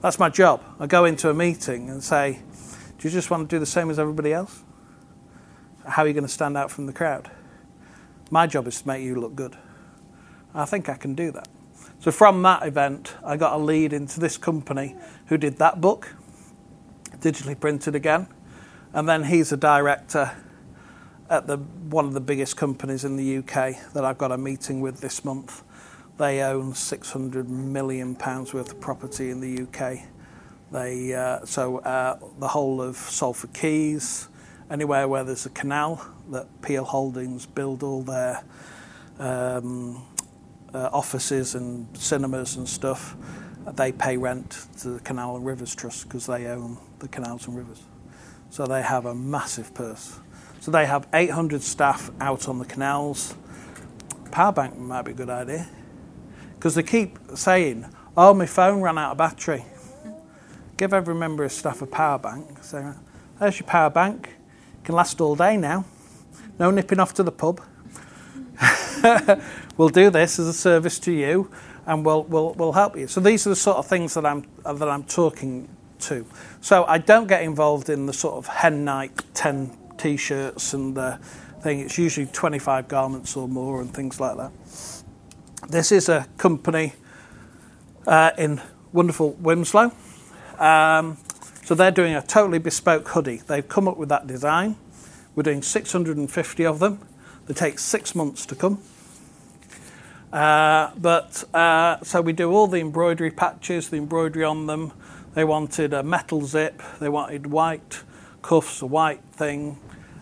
That's 0.02 0.20
my 0.20 0.30
job. 0.30 0.62
I 0.80 0.86
go 0.86 1.06
into 1.06 1.32
a 1.32 1.34
meeting 1.34 1.90
and 1.90 2.04
say, 2.04 2.44
Do 3.00 3.08
you 3.08 3.12
just 3.12 3.32
want 3.32 3.50
to 3.50 3.56
do 3.56 3.60
the 3.60 3.66
same 3.66 3.90
as 3.90 3.98
everybody 3.98 4.34
else? 4.34 4.64
How 5.84 6.04
are 6.04 6.08
you 6.08 6.14
going 6.14 6.28
to 6.28 6.32
stand 6.32 6.56
out 6.56 6.70
from 6.70 6.86
the 6.86 6.94
crowd? 6.94 7.32
My 8.30 8.46
job 8.46 8.68
is 8.68 8.84
to 8.84 8.88
make 8.88 9.02
you 9.02 9.16
look 9.16 9.34
good. 9.34 9.58
I 10.54 10.66
think 10.66 10.90
I 10.90 10.96
can 10.96 11.16
do 11.16 11.32
that. 11.32 11.48
So 12.02 12.12
from 12.12 12.42
that 12.44 12.66
event, 12.66 13.16
I 13.26 13.36
got 13.36 13.54
a 13.54 13.58
lead 13.58 13.92
into 13.92 14.22
this 14.22 14.38
company 14.38 14.96
who 15.26 15.38
did 15.38 15.58
that 15.58 15.82
book, 15.82 16.16
digitally 17.18 17.60
printed 17.60 17.94
again, 17.94 18.28
and 18.94 19.08
then 19.08 19.26
he's 19.26 19.52
a 19.52 19.58
director 19.58 20.32
at 21.30 21.46
the 21.46 21.58
one 21.58 22.06
of 22.06 22.14
the 22.14 22.22
biggest 22.22 22.56
companies 22.56 23.04
in 23.04 23.18
the 23.18 23.38
UK 23.40 23.92
that 23.94 24.06
I've 24.06 24.18
got 24.18 24.32
a 24.32 24.38
meeting 24.38 24.80
with 24.80 25.02
this 25.02 25.26
month. 25.26 25.62
They 26.18 26.42
own 26.42 26.74
600 26.74 27.50
million 27.50 28.16
pounds 28.16 28.54
worth 28.54 28.72
of 28.72 28.80
property 28.80 29.30
in 29.30 29.42
the 29.42 29.64
UK. 29.64 30.00
They 30.72 31.14
uh, 31.14 31.46
so 31.46 31.80
uh, 31.80 32.18
the 32.40 32.48
whole 32.48 32.82
of 32.82 32.96
Salford 32.96 33.54
Quays, 33.54 34.30
anywhere 34.72 35.08
where 35.10 35.26
there's 35.26 35.46
a 35.46 35.50
canal 35.50 36.08
that 36.30 36.48
Peel 36.62 36.86
Holdings 36.86 37.46
build 37.46 37.84
all 37.84 38.04
their 38.04 38.44
um, 39.20 40.06
uh, 40.74 40.90
offices 40.92 41.56
and 41.56 41.88
cinemas 41.98 42.56
and 42.56 42.68
stuff, 42.68 43.16
they 43.76 43.92
pay 43.92 44.18
rent 44.18 44.68
to 44.80 44.92
the 44.92 45.00
Canal 45.00 45.36
and 45.36 45.46
Rivers 45.46 45.76
Trust 45.76 46.04
because 46.04 46.26
they 46.26 46.48
own 46.48 46.78
the 47.00 47.08
canals 47.08 47.48
and 47.48 47.56
rivers. 47.56 47.82
So 48.50 48.66
they 48.66 48.82
have 48.82 49.06
a 49.06 49.14
massive 49.14 49.74
purse. 49.74 50.20
So 50.60 50.72
they 50.72 50.86
have 50.86 51.08
800 51.14 51.62
staff 51.62 52.12
out 52.20 52.48
on 52.48 52.60
the 52.60 52.66
canals. 52.66 53.36
Power 54.32 54.52
bank 54.52 54.78
might 54.78 55.04
be 55.04 55.12
a 55.12 55.16
good 55.16 55.30
idea 55.30 55.68
because 56.56 56.76
they 56.76 56.84
keep 56.84 57.18
saying, 57.36 57.86
"Oh, 58.18 58.34
my 58.34 58.46
phone 58.46 58.82
ran 58.82 58.98
out 58.98 59.12
of 59.12 59.18
battery." 59.18 59.66
Give 60.78 60.94
every 60.94 61.16
member 61.16 61.44
of 61.44 61.52
staff 61.52 61.82
a 61.82 61.86
power 61.86 62.18
bank. 62.18 62.64
So 62.64 62.94
"There's 63.40 63.60
your 63.60 63.68
power 63.68 63.90
bank. 63.90 64.30
It 64.30 64.86
Can 64.86 64.96
last 64.96 65.22
all 65.22 65.36
day 65.36 65.58
now. 65.58 65.86
No 66.60 66.72
nipping 66.72 67.00
off 67.00 67.14
to 67.16 67.24
the 67.24 67.32
pub." 67.32 67.62
we'll 69.78 69.90
do 69.90 70.10
this 70.10 70.40
as 70.40 70.48
a 70.48 70.54
service 70.54 71.00
to 71.00 71.12
you 71.12 71.52
and 71.86 72.06
we'll, 72.06 72.24
we'll, 72.24 72.54
we'll 72.54 72.74
help 72.74 72.98
you. 72.98 73.08
So 73.08 73.20
these 73.20 73.46
are 73.48 73.52
the 73.52 73.56
sort 73.56 73.78
of 73.78 73.88
things 73.88 74.14
that 74.14 74.26
I'm, 74.26 74.46
that 74.64 74.88
I'm 74.88 75.04
talking 75.04 75.68
to. 76.00 76.26
So 76.62 76.86
I 76.86 76.98
don't 76.98 77.28
get 77.28 77.44
involved 77.44 77.90
in 77.90 78.06
the 78.06 78.14
sort 78.14 78.36
of 78.36 78.48
hen 78.48 78.86
night 78.86 79.12
10 79.34 79.76
t-shirts 79.98 80.74
and 80.74 80.96
the 80.96 81.20
thing. 81.62 81.80
It's 81.80 81.98
usually 81.98 82.28
25 82.28 82.88
garments 82.88 83.36
or 83.36 83.48
more 83.48 83.82
and 83.82 83.94
things 83.94 84.20
like 84.20 84.38
that. 84.38 84.52
This 85.70 85.92
is 85.92 86.10
a 86.10 86.28
company 86.38 86.94
uh, 88.08 88.32
in 88.38 88.62
wonderful 88.92 89.34
Wilmslow. 89.42 89.94
Um, 90.60 91.18
so 91.64 91.76
they're 91.76 91.92
doing 91.92 92.16
a 92.16 92.22
totally 92.22 92.60
bespoke 92.60 93.08
hoodie. 93.10 93.42
They've 93.46 93.68
come 93.68 93.88
up 93.88 93.98
with 93.98 94.10
that 94.10 94.26
design. 94.26 94.76
We're 95.36 95.44
doing 95.44 95.62
650 95.62 96.66
of 96.66 96.80
them. 96.80 97.00
They 97.50 97.56
take 97.56 97.80
six 97.80 98.14
months 98.14 98.46
to 98.46 98.56
come. 98.56 98.78
Uh, 100.32 100.92
but 100.96 101.44
uh, 101.52 101.98
so 102.04 102.22
we 102.22 102.32
do 102.32 102.52
all 102.52 102.68
the 102.68 102.80
embroidery 102.80 103.32
patches, 103.32 103.90
the 103.90 103.98
embroidery 103.98 104.44
on 104.44 104.68
them. 104.68 104.94
They 105.34 105.44
wanted 105.44 105.92
a 105.92 106.04
metal 106.04 106.46
zip, 106.46 106.84
they 107.00 107.10
wanted 107.10 107.48
white 107.48 108.04
cuffs, 108.44 108.84
a 108.84 108.86
white 108.86 109.24
thing, 109.32 109.80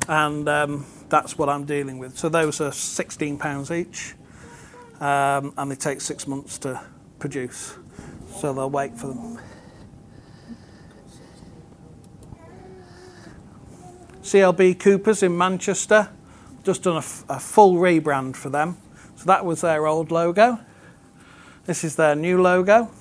and 0.08 0.48
um, 0.48 0.86
that's 1.10 1.38
what 1.38 1.50
I'm 1.50 1.66
dealing 1.66 2.00
with. 2.00 2.18
So 2.18 2.30
those 2.30 2.62
are 2.62 2.72
£16 2.72 3.76
each, 3.76 4.16
um, 5.02 5.54
and 5.58 5.70
they 5.70 5.76
take 5.76 6.00
six 6.00 6.28
months 6.28 6.58
to 6.60 6.82
produce. 7.20 7.76
So 8.38 8.54
they'll 8.54 8.70
wait 8.70 8.98
for 8.98 9.08
them. 9.08 9.38
CLB 14.22 14.80
Coopers 14.80 15.24
in 15.24 15.38
Manchester 15.38 16.08
just 16.68 16.84
done 16.84 16.98
a, 16.98 17.40
full 17.40 17.76
rebrand 17.76 18.36
for 18.36 18.50
them. 18.50 18.76
So 19.16 19.24
that 19.28 19.46
was 19.46 19.62
their 19.62 19.88
old 19.88 20.12
logo. 20.12 20.60
This 21.66 21.86
is 21.86 21.96
their 21.96 22.14
new 22.14 22.42
logo. 22.42 22.92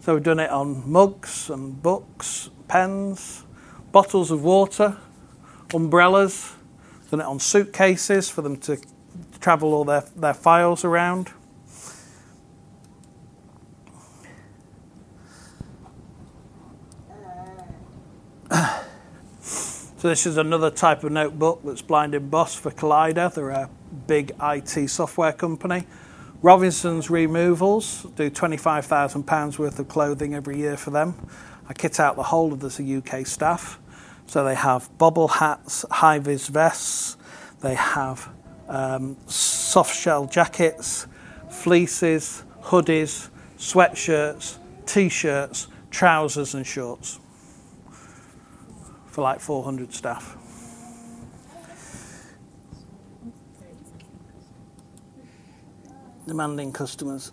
So 0.00 0.14
we've 0.14 0.22
done 0.22 0.38
it 0.38 0.48
on 0.48 0.88
mugs 0.88 1.50
and 1.50 1.82
books, 1.82 2.50
pens, 2.68 3.42
bottles 3.90 4.30
of 4.30 4.44
water, 4.44 4.96
umbrellas, 5.74 6.52
done 7.10 7.20
it 7.20 7.26
on 7.26 7.40
suitcases 7.40 8.30
for 8.30 8.42
them 8.42 8.58
to 8.58 8.78
travel 9.40 9.74
all 9.74 9.84
their, 9.84 10.04
their 10.14 10.34
files 10.34 10.84
around. 10.84 11.32
So 20.04 20.10
this 20.10 20.26
is 20.26 20.36
another 20.36 20.70
type 20.70 21.02
of 21.02 21.12
notebook 21.12 21.62
that's 21.64 21.80
blind 21.80 22.14
embossed 22.14 22.58
for 22.58 22.70
Collider. 22.70 23.32
They're 23.32 23.48
a 23.48 23.70
big 24.06 24.32
IT 24.38 24.90
software 24.90 25.32
company. 25.32 25.86
Robinson's 26.42 27.08
Removals 27.08 28.02
do 28.14 28.30
£25,000 28.30 29.58
worth 29.58 29.78
of 29.78 29.88
clothing 29.88 30.34
every 30.34 30.58
year 30.58 30.76
for 30.76 30.90
them. 30.90 31.14
I 31.70 31.72
kit 31.72 31.98
out 31.98 32.16
the 32.16 32.24
whole 32.24 32.52
of 32.52 32.60
the 32.60 32.96
UK 32.96 33.26
staff. 33.26 33.80
So 34.26 34.44
they 34.44 34.54
have 34.54 34.90
bobble 34.98 35.26
hats, 35.26 35.86
high 35.90 36.18
vis 36.18 36.48
vests, 36.48 37.16
they 37.62 37.74
have 37.74 38.28
um, 38.68 39.16
soft 39.26 39.96
shell 39.96 40.26
jackets, 40.26 41.06
fleeces, 41.50 42.44
hoodies, 42.64 43.30
sweatshirts, 43.56 44.58
t 44.84 45.08
shirts, 45.08 45.68
trousers, 45.90 46.54
and 46.54 46.66
shorts 46.66 47.20
for 49.14 49.22
like 49.22 49.38
400 49.38 49.94
staff. 49.94 50.36
Demanding 56.26 56.72
customers. 56.72 57.30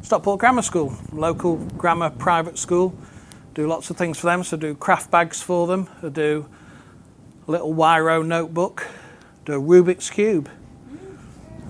Stockport 0.00 0.40
Grammar 0.40 0.62
School, 0.62 0.96
local 1.12 1.56
grammar 1.76 2.08
private 2.08 2.56
school. 2.56 2.96
Do 3.52 3.66
lots 3.66 3.90
of 3.90 3.98
things 3.98 4.18
for 4.18 4.28
them. 4.28 4.42
So 4.42 4.56
do 4.56 4.74
craft 4.74 5.10
bags 5.10 5.42
for 5.42 5.66
them. 5.66 5.90
I 6.02 6.08
do 6.08 6.48
a 7.46 7.50
little 7.50 7.74
Wiro 7.74 8.24
notebook. 8.24 8.86
Do 9.44 9.52
a 9.52 9.60
Rubik's 9.60 10.08
cube. 10.08 10.48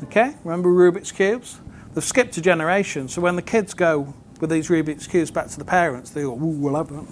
Okay, 0.05 0.37
remember 0.45 0.69
Rubik's 0.69 1.11
cubes? 1.11 1.59
They've 1.95 2.05
skipped 2.05 2.37
a 2.37 2.41
generation. 2.41 3.09
So 3.09 3.21
when 3.21 3.35
the 3.35 3.43
kids 3.43 3.75
go 3.75 4.15
with 4.41 4.51
these 4.51 4.69
Rubik's 4.69 5.09
cubes 5.09 5.33
back 5.33 5.49
to 5.49 5.59
the 5.59 5.65
parents, 5.65 6.11
they 6.11 6.23
go, 6.23 6.35
"Ooh, 6.35 6.61
we'll 6.61 6.77
have 6.77 6.91
them." 6.91 7.09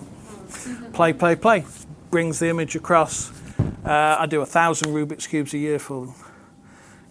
Play, 0.93 1.13
play, 1.13 1.37
play. 1.37 1.65
Brings 2.11 2.39
the 2.39 2.49
image 2.49 2.77
across. 2.77 3.31
Uh, 3.85 4.17
I 4.19 4.27
do 4.27 4.41
a 4.41 4.47
thousand 4.47 4.93
Rubik's 4.93 5.27
cubes 5.27 5.55
a 5.55 5.59
year 5.59 5.79
for 5.79 6.07
them. 6.07 6.15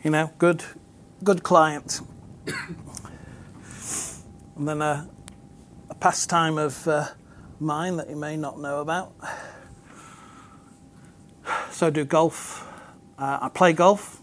You 0.04 0.12
know, 0.12 0.32
good, 0.38 0.64
good 1.24 1.44
client. 1.44 2.02
and 4.56 4.68
then 4.68 4.82
a, 4.82 5.10
a 5.90 5.96
pastime 5.96 6.58
of 6.58 6.88
uh, 6.88 7.08
mine 7.60 7.98
that 7.98 8.10
you 8.10 8.16
may 8.16 8.38
not 8.38 8.60
know 8.60 8.82
about. 8.82 9.14
So 11.72 11.88
I 11.88 11.90
do 11.90 12.06
golf. 12.06 12.66
Uh, 13.20 13.40
I 13.42 13.50
play 13.50 13.74
golf. 13.74 14.22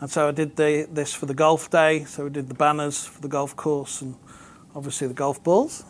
And 0.00 0.10
so 0.10 0.28
I 0.28 0.32
did 0.32 0.56
the, 0.56 0.88
this 0.90 1.14
for 1.14 1.26
the 1.26 1.34
golf 1.34 1.70
day. 1.70 2.04
So 2.04 2.24
we 2.24 2.30
did 2.30 2.48
the 2.48 2.54
banners 2.54 3.06
for 3.06 3.20
the 3.22 3.28
golf 3.28 3.54
course 3.54 4.02
and 4.02 4.16
obviously 4.74 5.06
the 5.06 5.14
golf 5.14 5.42
balls. 5.42 5.84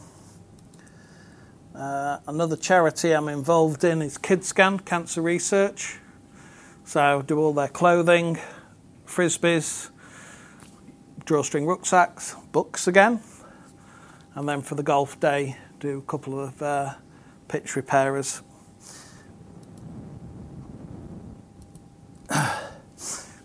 Uh, 1.74 2.20
another 2.28 2.54
charity 2.54 3.10
I'm 3.10 3.28
involved 3.28 3.82
in 3.82 4.00
is 4.00 4.16
KidScan 4.16 4.84
Cancer 4.84 5.20
Research. 5.20 5.98
So 6.84 7.00
I 7.00 7.20
do 7.20 7.36
all 7.40 7.52
their 7.52 7.66
clothing, 7.66 8.38
frisbees, 9.04 9.90
drawstring 11.24 11.66
rucksacks, 11.66 12.36
books 12.52 12.86
again. 12.86 13.18
And 14.36 14.48
then 14.48 14.62
for 14.62 14.76
the 14.76 14.84
golf 14.84 15.18
day, 15.18 15.56
do 15.80 15.98
a 15.98 16.02
couple 16.02 16.38
of 16.38 16.62
uh, 16.62 16.94
pitch 17.48 17.74
repairers. 17.74 18.42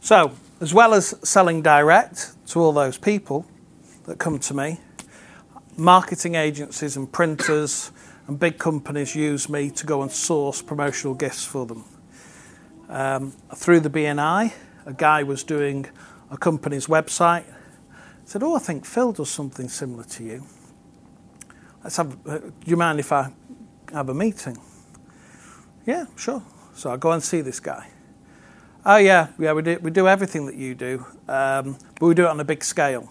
so, 0.01 0.33
as 0.61 0.71
well 0.71 0.93
as 0.93 1.15
selling 1.27 1.63
direct 1.63 2.33
to 2.49 2.59
all 2.59 2.73
those 2.73 2.99
people 2.99 3.47
that 4.03 4.19
come 4.19 4.37
to 4.37 4.53
me, 4.53 4.79
marketing 5.75 6.35
agencies 6.35 6.95
and 6.95 7.11
printers 7.11 7.91
and 8.29 8.39
big 8.39 8.59
companies 8.59 9.15
use 9.15 9.49
me 9.49 9.71
to 9.71 9.87
go 9.87 10.03
and 10.03 10.11
source 10.11 10.61
promotional 10.61 11.15
gifts 11.15 11.45
for 11.45 11.65
them. 11.65 11.83
Um, 12.87 13.31
through 13.55 13.79
the 13.79 13.89
BNI, 13.89 14.53
a 14.85 14.93
guy 14.93 15.23
was 15.23 15.43
doing 15.43 15.87
a 16.29 16.37
company's 16.37 16.85
website. 16.85 17.45
Said, 18.25 18.43
"Oh, 18.43 18.55
I 18.55 18.59
think 18.59 18.85
Phil 18.85 19.13
does 19.13 19.31
something 19.31 19.67
similar 19.67 20.03
to 20.03 20.23
you. 20.23 20.45
Let's 21.83 21.97
have. 21.97 22.15
Uh, 22.27 22.37
do 22.37 22.51
you 22.65 22.77
mind 22.77 22.99
if 22.99 23.11
I 23.11 23.31
have 23.91 24.09
a 24.09 24.13
meeting?" 24.13 24.57
Yeah, 25.87 26.05
sure. 26.15 26.43
So 26.75 26.91
I 26.91 26.97
go 26.97 27.11
and 27.11 27.23
see 27.23 27.41
this 27.41 27.59
guy. 27.59 27.87
Oh 28.85 28.97
yeah, 28.97 29.29
yeah. 29.39 29.53
We 29.53 29.63
do 29.63 29.79
we 29.81 29.89
do 29.89 30.07
everything 30.07 30.45
that 30.45 30.55
you 30.55 30.75
do, 30.75 31.03
um, 31.27 31.77
but 31.99 32.05
we 32.05 32.13
do 32.13 32.25
it 32.25 32.29
on 32.29 32.39
a 32.39 32.45
big 32.45 32.63
scale. 32.63 33.09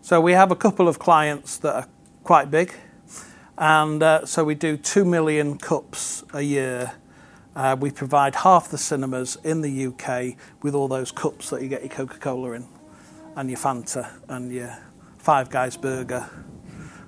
So 0.00 0.18
we 0.18 0.32
have 0.32 0.50
a 0.50 0.56
couple 0.56 0.88
of 0.88 0.98
clients 0.98 1.58
that 1.58 1.74
are 1.74 1.88
quite 2.24 2.50
big. 2.50 2.72
And 3.60 4.02
uh, 4.02 4.24
so 4.24 4.42
we 4.42 4.54
do 4.54 4.78
2 4.78 5.04
million 5.04 5.58
cups 5.58 6.24
a 6.32 6.40
year. 6.40 6.92
Uh, 7.54 7.76
we 7.78 7.90
provide 7.90 8.36
half 8.36 8.70
the 8.70 8.78
cinemas 8.78 9.36
in 9.44 9.60
the 9.60 9.86
UK 9.86 10.34
with 10.62 10.74
all 10.74 10.88
those 10.88 11.12
cups 11.12 11.50
that 11.50 11.60
you 11.60 11.68
get 11.68 11.82
your 11.82 11.90
Coca 11.90 12.16
Cola 12.16 12.52
in, 12.52 12.66
and 13.36 13.50
your 13.50 13.58
Fanta, 13.58 14.08
and 14.28 14.50
your 14.50 14.78
Five 15.18 15.50
Guys 15.50 15.76
burger, 15.76 16.30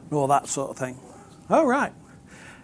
and 0.04 0.12
all 0.12 0.26
that 0.26 0.46
sort 0.46 0.68
of 0.68 0.76
thing. 0.76 1.00
Oh, 1.48 1.64
right. 1.64 1.94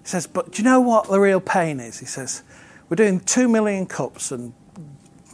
He 0.03 0.07
says, 0.07 0.27
but 0.27 0.53
do 0.53 0.63
you 0.63 0.69
know 0.69 0.83
what 0.83 1.09
the 1.09 1.19
real 1.19 1.41
pain 1.41 1.81
is? 1.81 1.99
He 1.99 2.07
says, 2.07 2.43
we're 2.91 2.97
doing 2.97 3.21
2 3.21 3.49
million 3.49 3.87
cups 3.87 4.31
and 4.31 4.53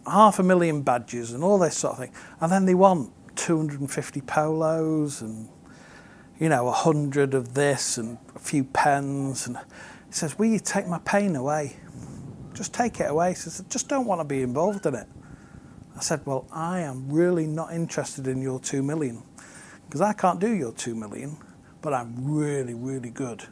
half 0.06 0.38
a 0.38 0.44
million 0.44 0.82
badges 0.82 1.32
and 1.32 1.42
all 1.42 1.58
this 1.58 1.76
sort 1.76 1.94
of 1.94 1.98
thing. 1.98 2.12
And 2.40 2.52
then 2.52 2.66
they 2.66 2.74
want 2.74 3.10
250 3.34 4.20
polos 4.20 5.20
and 5.22 5.48
you 6.38 6.49
know, 6.49 6.68
a 6.68 6.73
hundred 6.73 7.35
of 7.35 7.55
this 7.55 7.99
and 7.99 8.18
a 8.35 8.38
few 8.38 8.64
pens. 8.64 9.47
And 9.47 9.57
he 9.57 10.12
says, 10.12 10.38
Will 10.38 10.47
you 10.47 10.59
take 10.59 10.87
my 10.87 10.99
pain 11.01 11.37
away? 11.37 11.77
Just 12.53 12.73
take 12.73 13.01
it 13.01 13.11
away. 13.11 13.31
He 13.31 13.35
says, 13.35 13.61
I 13.61 13.70
just 13.70 13.88
don't 13.88 14.07
want 14.07 14.20
to 14.20 14.25
be 14.25 14.42
involved 14.42 14.87
in 14.87 14.94
it. 14.94 15.09
I 15.97 16.01
said, 16.01 16.20
Well, 16.25 16.47
I 16.53 16.81
am 16.81 17.11
really 17.11 17.47
not 17.47 17.73
interested 17.73 18.27
in 18.27 18.42
your 18.42 18.61
two 18.61 18.83
million 18.83 19.23
because 19.87 20.01
I 20.01 20.12
can't 20.12 20.40
do 20.40 20.51
your 20.51 20.73
two 20.73 20.94
million, 20.94 21.37
but 21.83 21.94
I'm 21.94 22.14
really, 22.25 22.75
really 22.75 23.11
good 23.11 23.44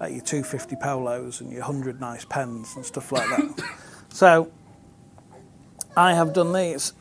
at 0.00 0.12
your 0.12 0.20
250 0.20 0.76
polos 0.76 1.40
and 1.40 1.50
your 1.50 1.60
100 1.60 2.00
nice 2.00 2.24
pens 2.24 2.74
and 2.76 2.84
stuff 2.84 3.12
like 3.12 3.28
that. 3.28 3.64
so 4.08 4.50
I 5.96 6.14
have 6.14 6.32
done 6.32 6.52
these. 6.52 6.92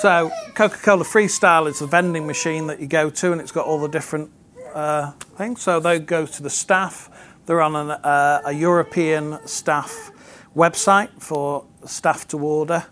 So 0.00 0.30
Coca-Cola 0.54 1.04
Freestyle 1.04 1.68
is 1.68 1.80
the 1.80 1.86
vending 1.86 2.26
machine 2.26 2.68
that 2.68 2.80
you 2.80 2.86
go 2.86 3.10
to, 3.10 3.32
and 3.32 3.38
it's 3.38 3.52
got 3.52 3.66
all 3.66 3.78
the 3.78 3.88
different 3.88 4.30
uh, 4.72 5.10
things. 5.36 5.60
So 5.60 5.78
they 5.78 5.98
go 5.98 6.24
to 6.24 6.42
the 6.42 6.48
staff. 6.48 7.10
They're 7.44 7.60
on 7.60 7.76
an, 7.76 7.90
uh, 7.90 8.40
a 8.46 8.52
European 8.52 9.46
staff 9.46 10.10
website 10.56 11.10
for 11.22 11.66
staff 11.84 12.26
to 12.28 12.38
order 12.38 12.86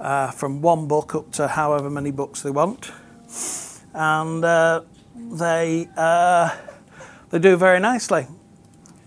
uh, 0.00 0.32
from 0.32 0.60
one 0.60 0.88
book 0.88 1.14
up 1.14 1.30
to 1.34 1.46
however 1.46 1.88
many 1.88 2.10
books 2.10 2.42
they 2.42 2.50
want, 2.50 2.90
and 3.94 4.44
uh, 4.44 4.82
they 5.14 5.88
uh, 5.96 6.56
they 7.30 7.38
do 7.38 7.56
very 7.56 7.78
nicely. 7.78 8.26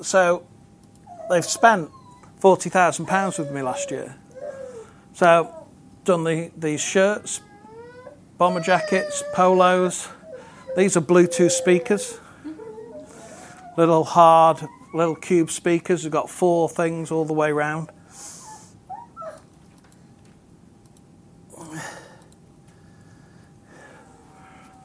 So 0.02 0.48
they've 1.30 1.44
spent 1.44 1.90
forty 2.38 2.70
thousand 2.70 3.08
pounds 3.08 3.38
with 3.38 3.52
me 3.52 3.62
last 3.62 3.92
year. 3.92 4.16
So 5.12 5.61
done 6.04 6.24
the, 6.24 6.52
these 6.58 6.82
shirts, 6.82 7.42
bomber 8.38 8.62
jackets, 8.62 9.24
polos. 9.34 10.08
These 10.76 10.98
are 10.98 11.02
Bluetooth 11.02 11.52
speakers. 11.52 12.20
Little 13.78 14.04
hard, 14.04 14.68
little 14.94 15.16
cube 15.16 15.52
speakers. 15.52 16.04
We've 16.04 16.12
got 16.12 16.30
four 16.30 16.70
things 16.70 17.12
all 17.12 17.26
the 17.26 17.34
way 17.34 17.50
around. 17.50 17.90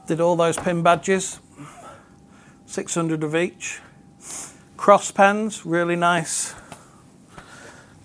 Did 0.07 0.21
all 0.21 0.37
those 0.37 0.55
pin 0.55 0.83
badges, 0.83 1.41
600 2.65 3.23
of 3.23 3.35
each. 3.35 3.81
Cross 4.77 5.11
pens, 5.11 5.65
really 5.65 5.97
nice. 5.97 6.55